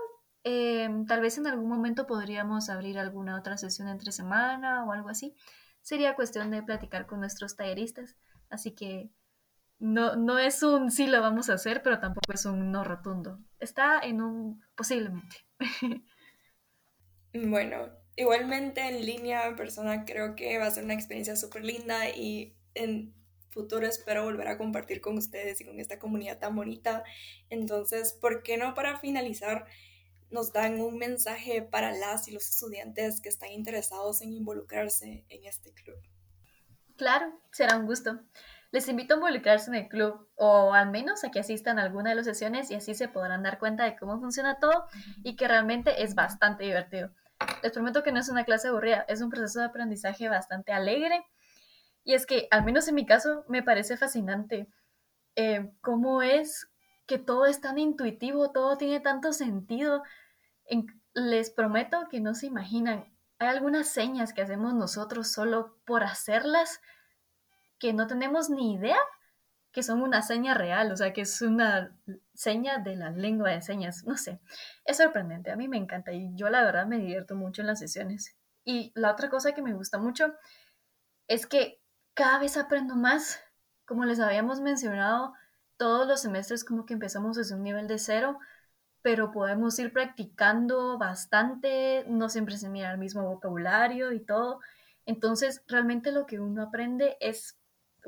Em, 0.44 1.04
tal 1.06 1.20
vez 1.20 1.36
en 1.36 1.46
algún 1.46 1.68
momento 1.68 2.06
podríamos 2.06 2.70
abrir 2.70 2.98
alguna 2.98 3.36
otra 3.36 3.58
sesión 3.58 3.88
entre 3.88 4.12
semana 4.12 4.84
o 4.84 4.92
algo 4.92 5.08
así. 5.10 5.34
Sería 5.82 6.14
cuestión 6.14 6.50
de 6.50 6.62
platicar 6.62 7.06
con 7.06 7.20
nuestros 7.20 7.56
talleristas. 7.56 8.16
Así 8.48 8.74
que 8.74 9.10
no, 9.78 10.16
no 10.16 10.38
es 10.38 10.62
un 10.62 10.90
sí 10.90 11.06
lo 11.06 11.20
vamos 11.20 11.50
a 11.50 11.54
hacer, 11.54 11.82
pero 11.82 12.00
tampoco 12.00 12.32
es 12.32 12.44
un 12.44 12.72
no 12.72 12.84
rotundo. 12.84 13.38
Está 13.60 14.00
en 14.00 14.20
un 14.20 14.62
posiblemente. 14.76 15.36
bueno, 17.34 17.88
igualmente 18.16 18.80
en 18.88 19.04
línea, 19.04 19.46
en 19.46 19.56
persona, 19.56 20.04
creo 20.04 20.34
que 20.34 20.58
va 20.58 20.66
a 20.66 20.70
ser 20.70 20.84
una 20.84 20.94
experiencia 20.94 21.36
súper 21.36 21.64
linda 21.64 22.08
y 22.08 22.56
en 22.74 23.14
futuro 23.50 23.86
espero 23.86 24.24
volver 24.24 24.48
a 24.48 24.58
compartir 24.58 25.00
con 25.00 25.16
ustedes 25.16 25.60
y 25.60 25.64
con 25.64 25.80
esta 25.80 25.98
comunidad 25.98 26.38
tan 26.38 26.54
bonita. 26.54 27.04
Entonces, 27.50 28.12
¿por 28.12 28.42
qué 28.42 28.56
no 28.56 28.74
para 28.74 28.98
finalizar? 28.98 29.66
nos 30.30 30.52
dan 30.52 30.80
un 30.80 30.98
mensaje 30.98 31.62
para 31.62 31.92
las 31.92 32.28
y 32.28 32.32
los 32.32 32.48
estudiantes 32.48 33.20
que 33.20 33.28
están 33.28 33.50
interesados 33.50 34.20
en 34.20 34.32
involucrarse 34.32 35.24
en 35.28 35.44
este 35.44 35.72
club. 35.72 35.96
Claro, 36.96 37.32
será 37.52 37.78
un 37.78 37.86
gusto. 37.86 38.20
Les 38.70 38.86
invito 38.88 39.14
a 39.14 39.16
involucrarse 39.16 39.70
en 39.70 39.76
el 39.76 39.88
club 39.88 40.28
o 40.34 40.74
al 40.74 40.90
menos 40.90 41.24
a 41.24 41.30
que 41.30 41.40
asistan 41.40 41.78
a 41.78 41.82
alguna 41.82 42.10
de 42.10 42.16
las 42.16 42.26
sesiones 42.26 42.70
y 42.70 42.74
así 42.74 42.94
se 42.94 43.08
podrán 43.08 43.42
dar 43.42 43.58
cuenta 43.58 43.84
de 43.84 43.96
cómo 43.96 44.20
funciona 44.20 44.58
todo 44.58 44.86
y 45.24 45.36
que 45.36 45.48
realmente 45.48 46.02
es 46.02 46.14
bastante 46.14 46.64
divertido. 46.64 47.10
Les 47.62 47.72
prometo 47.72 48.02
que 48.02 48.12
no 48.12 48.20
es 48.20 48.28
una 48.28 48.44
clase 48.44 48.68
aburrida, 48.68 49.06
es 49.08 49.22
un 49.22 49.30
proceso 49.30 49.60
de 49.60 49.66
aprendizaje 49.66 50.28
bastante 50.28 50.72
alegre 50.72 51.24
y 52.04 52.14
es 52.14 52.26
que, 52.26 52.48
al 52.50 52.64
menos 52.64 52.88
en 52.88 52.94
mi 52.94 53.06
caso, 53.06 53.44
me 53.48 53.62
parece 53.62 53.96
fascinante 53.96 54.68
eh, 55.36 55.70
cómo 55.80 56.22
es 56.22 56.68
que 57.06 57.18
todo 57.18 57.46
es 57.46 57.60
tan 57.60 57.78
intuitivo, 57.78 58.50
todo 58.50 58.76
tiene 58.76 59.00
tanto 59.00 59.32
sentido. 59.32 60.02
les 61.14 61.50
prometo 61.50 62.08
que 62.10 62.20
no 62.20 62.34
se 62.34 62.46
imaginan. 62.46 63.06
Hay 63.38 63.48
algunas 63.48 63.88
señas 63.88 64.32
que 64.32 64.42
hacemos 64.42 64.74
nosotros 64.74 65.32
solo 65.32 65.78
por 65.84 66.02
hacerlas 66.02 66.80
que 67.78 67.92
no 67.92 68.06
tenemos 68.06 68.50
ni 68.50 68.74
idea 68.74 68.98
que 69.72 69.82
son 69.82 70.02
una 70.02 70.22
seña 70.22 70.54
real, 70.54 70.90
o 70.90 70.96
sea, 70.96 71.12
que 71.12 71.20
es 71.20 71.42
una 71.42 71.96
seña 72.34 72.78
de 72.78 72.96
la 72.96 73.10
lengua 73.10 73.50
de 73.50 73.62
señas. 73.62 74.04
No 74.04 74.16
sé, 74.16 74.40
es 74.84 74.96
sorprendente, 74.96 75.50
a 75.50 75.56
mí 75.56 75.68
me 75.68 75.76
encanta 75.76 76.12
y 76.12 76.34
yo 76.34 76.48
la 76.48 76.64
verdad 76.64 76.86
me 76.86 76.98
divierto 76.98 77.36
mucho 77.36 77.62
en 77.62 77.68
las 77.68 77.78
sesiones. 77.78 78.36
Y 78.64 78.92
la 78.94 79.12
otra 79.12 79.28
cosa 79.28 79.52
que 79.52 79.62
me 79.62 79.74
gusta 79.74 79.98
mucho 79.98 80.34
es 81.28 81.46
que 81.46 81.80
cada 82.14 82.38
vez 82.38 82.56
aprendo 82.56 82.96
más, 82.96 83.40
como 83.84 84.04
les 84.04 84.20
habíamos 84.20 84.60
mencionado, 84.60 85.34
todos 85.76 86.06
los 86.06 86.20
semestres 86.20 86.64
como 86.64 86.84
que 86.84 86.94
empezamos 86.94 87.36
desde 87.36 87.54
un 87.54 87.62
nivel 87.62 87.86
de 87.86 87.98
cero, 87.98 88.38
pero 89.02 89.30
podemos 89.30 89.78
ir 89.78 89.92
practicando 89.92 90.98
bastante, 90.98 92.04
no 92.08 92.28
siempre 92.28 92.56
se 92.56 92.68
mira 92.68 92.90
el 92.90 92.98
mismo 92.98 93.22
vocabulario 93.22 94.12
y 94.12 94.20
todo. 94.20 94.60
Entonces, 95.06 95.62
realmente 95.68 96.10
lo 96.10 96.26
que 96.26 96.40
uno 96.40 96.62
aprende 96.62 97.16
es, 97.20 97.57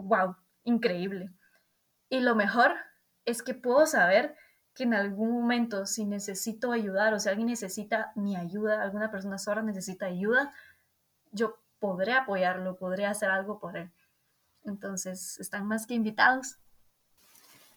wow, 0.03 0.37
increíble. 0.65 1.31
Y 2.09 2.21
lo 2.21 2.35
mejor 2.35 2.73
es 3.25 3.43
que 3.43 3.55
puedo 3.55 3.87
saber 3.87 4.35
que 4.75 4.85
en 4.85 4.95
algún 4.95 5.33
momento, 5.33 5.87
si 5.87 6.05
necesito 6.05 6.73
ayudar 6.73 7.15
o 7.15 7.21
si 7.21 7.29
alguien 7.29 7.49
necesita 7.49 8.13
mi 8.15 8.37
ayuda, 8.37 8.83
alguna 8.83 9.11
persona 9.11 9.39
sola 9.39 9.63
necesita 9.63 10.07
ayuda, 10.07 10.53
yo 11.33 11.59
podré 11.79 12.13
apoyarlo, 12.13 12.77
podré 12.77 13.07
hacer 13.07 13.31
algo 13.31 13.59
por 13.59 13.77
él. 13.77 13.91
Entonces, 14.65 15.39
están 15.41 15.67
más 15.67 15.87
que 15.87 15.95
invitados. 15.95 16.59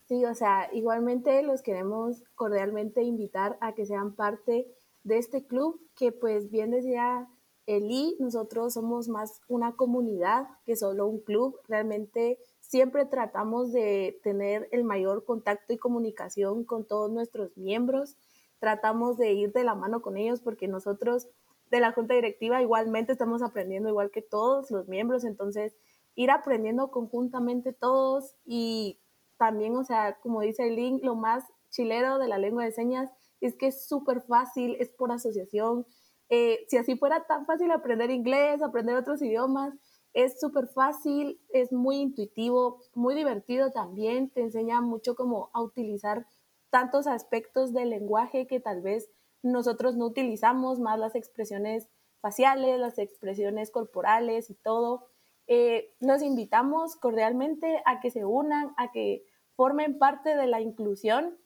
Sí, 0.07 0.25
o 0.25 0.35
sea, 0.35 0.69
igualmente 0.73 1.41
los 1.43 1.61
queremos 1.61 2.23
cordialmente 2.35 3.03
invitar 3.03 3.57
a 3.61 3.73
que 3.73 3.85
sean 3.85 4.13
parte 4.13 4.67
de 5.03 5.17
este 5.17 5.45
club, 5.45 5.79
que 5.95 6.11
pues 6.11 6.49
bien 6.49 6.71
decía 6.71 7.27
Eli, 7.65 8.17
nosotros 8.19 8.73
somos 8.73 9.07
más 9.07 9.41
una 9.47 9.75
comunidad 9.75 10.47
que 10.65 10.75
solo 10.75 11.07
un 11.07 11.19
club. 11.21 11.59
Realmente 11.67 12.37
siempre 12.59 13.05
tratamos 13.05 13.71
de 13.71 14.19
tener 14.23 14.67
el 14.71 14.83
mayor 14.83 15.23
contacto 15.25 15.73
y 15.73 15.77
comunicación 15.77 16.65
con 16.65 16.85
todos 16.85 17.11
nuestros 17.11 17.55
miembros. 17.57 18.17
Tratamos 18.59 19.17
de 19.17 19.33
ir 19.33 19.53
de 19.53 19.63
la 19.63 19.75
mano 19.75 20.01
con 20.01 20.17
ellos 20.17 20.41
porque 20.41 20.67
nosotros 20.67 21.27
de 21.71 21.79
la 21.79 21.91
junta 21.91 22.13
directiva 22.13 22.61
igualmente 22.61 23.13
estamos 23.13 23.41
aprendiendo 23.41 23.89
igual 23.89 24.11
que 24.11 24.21
todos 24.21 24.69
los 24.69 24.87
miembros. 24.87 25.23
Entonces, 25.23 25.75
ir 26.15 26.31
aprendiendo 26.31 26.91
conjuntamente 26.91 27.73
todos 27.73 28.35
y 28.45 28.99
también, 29.37 29.75
o 29.75 29.83
sea, 29.83 30.19
como 30.21 30.41
dice 30.41 30.67
el 30.67 30.99
lo 31.01 31.15
más 31.15 31.45
chilero 31.69 32.19
de 32.19 32.27
la 32.27 32.37
lengua 32.37 32.65
de 32.65 32.71
señas 32.71 33.09
es 33.41 33.55
que 33.55 33.67
es 33.67 33.85
súper 33.87 34.21
fácil, 34.21 34.75
es 34.79 34.89
por 34.89 35.11
asociación. 35.11 35.85
Eh, 36.29 36.65
si 36.67 36.77
así 36.77 36.95
fuera 36.95 37.25
tan 37.25 37.45
fácil 37.45 37.71
aprender 37.71 38.11
inglés, 38.11 38.61
aprender 38.61 38.95
otros 38.95 39.21
idiomas, 39.21 39.73
es 40.13 40.39
súper 40.39 40.67
fácil, 40.67 41.41
es 41.49 41.71
muy 41.71 41.97
intuitivo, 41.97 42.81
muy 42.93 43.15
divertido 43.15 43.71
también, 43.71 44.29
te 44.29 44.41
enseña 44.41 44.79
mucho 44.81 45.15
cómo 45.15 45.49
a 45.53 45.61
utilizar 45.61 46.25
tantos 46.69 47.07
aspectos 47.07 47.73
del 47.73 47.89
lenguaje 47.89 48.47
que 48.47 48.59
tal 48.59 48.81
vez 48.81 49.09
nosotros 49.41 49.95
no 49.95 50.05
utilizamos, 50.05 50.79
más 50.79 50.99
las 50.99 51.15
expresiones 51.15 51.89
faciales, 52.21 52.79
las 52.79 52.97
expresiones 52.97 53.69
corporales 53.69 54.49
y 54.49 54.55
todo. 54.55 55.07
Eh, 55.47 55.93
nos 55.99 56.21
invitamos 56.21 56.95
cordialmente 56.95 57.81
a 57.85 57.99
que 57.99 58.09
se 58.09 58.23
unan, 58.23 58.73
a 58.77 58.91
que 58.91 59.25
formen 59.55 59.99
parte 59.99 60.35
de 60.35 60.47
la 60.47 60.61
inclusión, 60.61 61.37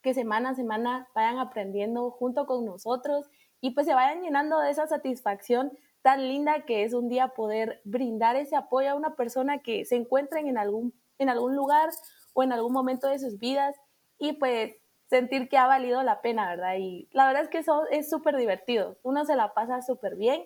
que 0.00 0.14
semana 0.14 0.50
a 0.50 0.54
semana 0.54 1.08
vayan 1.14 1.38
aprendiendo 1.38 2.10
junto 2.10 2.46
con 2.46 2.64
nosotros 2.64 3.28
y 3.62 3.70
pues 3.70 3.86
se 3.86 3.94
vayan 3.94 4.22
llenando 4.22 4.60
de 4.60 4.70
esa 4.70 4.86
satisfacción 4.86 5.72
tan 6.02 6.28
linda 6.28 6.66
que 6.66 6.84
es 6.84 6.92
un 6.92 7.08
día 7.08 7.28
poder 7.28 7.80
brindar 7.84 8.36
ese 8.36 8.56
apoyo 8.56 8.90
a 8.90 8.94
una 8.94 9.16
persona 9.16 9.62
que 9.62 9.86
se 9.86 9.96
encuentren 9.96 10.46
en 10.46 10.58
algún, 10.58 10.92
en 11.18 11.30
algún 11.30 11.56
lugar 11.56 11.88
o 12.34 12.42
en 12.42 12.52
algún 12.52 12.74
momento 12.74 13.08
de 13.08 13.18
sus 13.18 13.38
vidas 13.38 13.74
y 14.18 14.34
pues 14.34 14.74
sentir 15.08 15.48
que 15.48 15.56
ha 15.56 15.66
valido 15.66 16.02
la 16.02 16.20
pena, 16.20 16.50
¿verdad? 16.50 16.74
Y 16.78 17.08
la 17.12 17.26
verdad 17.26 17.44
es 17.44 17.48
que 17.48 17.58
eso 17.58 17.86
es 17.90 18.10
súper 18.10 18.36
divertido, 18.36 18.98
uno 19.02 19.24
se 19.24 19.36
la 19.36 19.54
pasa 19.54 19.80
súper 19.80 20.16
bien 20.16 20.42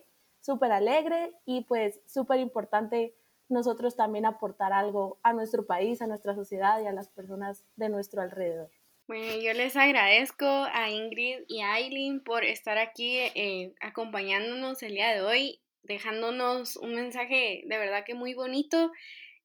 súper 0.47 0.71
alegre 0.71 1.33
y 1.45 1.65
pues 1.65 2.01
súper 2.07 2.39
importante 2.39 3.17
nosotros 3.49 3.97
también 3.97 4.27
aportar 4.27 4.73
algo 4.73 5.19
a 5.25 5.33
nuestro 5.33 5.67
país, 5.67 6.01
a 6.01 6.07
nuestra 6.07 6.37
sociedad 6.37 6.81
y 6.81 6.87
a 6.87 6.93
las 6.93 7.09
personas 7.09 7.65
de 7.75 7.89
nuestro 7.89 8.23
alrededor. 8.23 8.71
Bueno, 9.09 9.41
yo 9.41 9.53
les 9.53 9.77
agradezco 9.77 10.47
a 10.47 10.91
Ingrid 10.91 11.45
y 11.47 11.61
a 11.61 11.75
Aileen 11.75 12.19
por 12.25 12.45
estar 12.45 12.77
aquí 12.77 13.19
eh, 13.19 13.73
acompañándonos 13.81 14.83
el 14.83 14.95
día 14.95 15.15
de 15.15 15.21
hoy, 15.21 15.61
dejándonos 15.85 16.77
un 16.77 16.97
mensaje 16.97 17.63
de 17.67 17.79
verdad 17.79 18.05
que 18.05 18.15
muy 18.15 18.35
bonito 18.35 18.91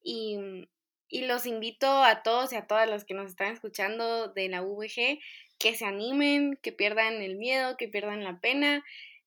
y, 0.04 0.68
y 1.10 1.26
los 1.28 1.46
invito 1.46 2.04
a 2.04 2.24
todos 2.24 2.54
y 2.54 2.56
a 2.56 2.66
todas 2.66 2.90
los 2.90 3.06
que 3.06 3.14
nos 3.14 3.30
están 3.30 3.54
escuchando 3.54 4.30
de 4.30 4.50
la 4.50 4.62
VG 4.62 5.20
que 5.60 5.76
se 5.76 5.86
animen, 5.86 6.58
que 6.64 6.72
pierdan 6.72 7.22
el 7.22 7.36
miedo, 7.36 7.78
que 7.78 7.88
pierdan 7.88 8.24
la 8.24 8.40
pena 8.40 8.84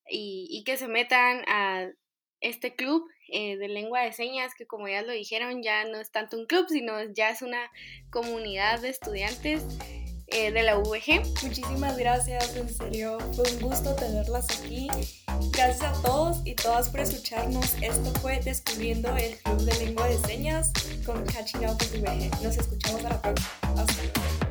y, 0.09 0.65
que 0.67 0.77
se 0.77 0.89
metan 0.89 1.45
a 1.47 1.93
este 2.41 2.75
club 2.75 3.09
eh, 3.29 3.57
de 3.57 3.69
lengua 3.69 4.03
de 4.03 4.13
señas 4.13 4.57
que 4.57 4.67
como 4.67 4.89
ya 4.89 5.03
lo 5.03 5.13
dijeron 5.13 5.63
ya 5.63 5.85
no 5.85 6.01
es 6.01 6.11
tanto 6.11 6.37
un 6.37 6.47
club 6.47 6.67
sino 6.69 7.01
ya 7.13 7.31
es 7.31 7.41
una 7.41 7.71
comunidad 8.11 8.81
de 8.81 8.89
estudiantes 8.91 9.65
eh, 10.35 10.51
de 10.51 10.63
la 10.63 10.79
UVG. 10.79 11.23
Muchísimas 11.43 11.97
gracias, 11.97 12.57
en 12.57 12.69
serio, 12.69 13.19
fue 13.35 13.51
un 13.53 13.61
gusto 13.61 13.95
tenerlas 13.95 14.47
aquí. 14.51 14.89
Gracias 15.53 15.83
a 15.83 16.03
todos 16.03 16.39
y 16.45 16.55
todas 16.55 16.89
por 16.89 17.01
escucharnos. 17.01 17.75
Esto 17.81 18.13
fue 18.21 18.41
Descubriendo 18.41 19.17
el 19.17 19.37
Club 19.39 19.61
de 19.61 19.85
Lengua 19.85 20.09
de 20.09 20.19
Señas 20.19 20.73
con 21.07 21.25
Catching 21.25 21.69
Up 21.69 21.77
with 21.81 22.03
UVG. 22.03 22.43
Nos 22.43 22.57
escuchamos 22.57 23.05
a 23.05 23.11
la 23.11 23.23
próxima. 23.23 23.49
Hasta 23.77 24.03
luego. 24.03 24.44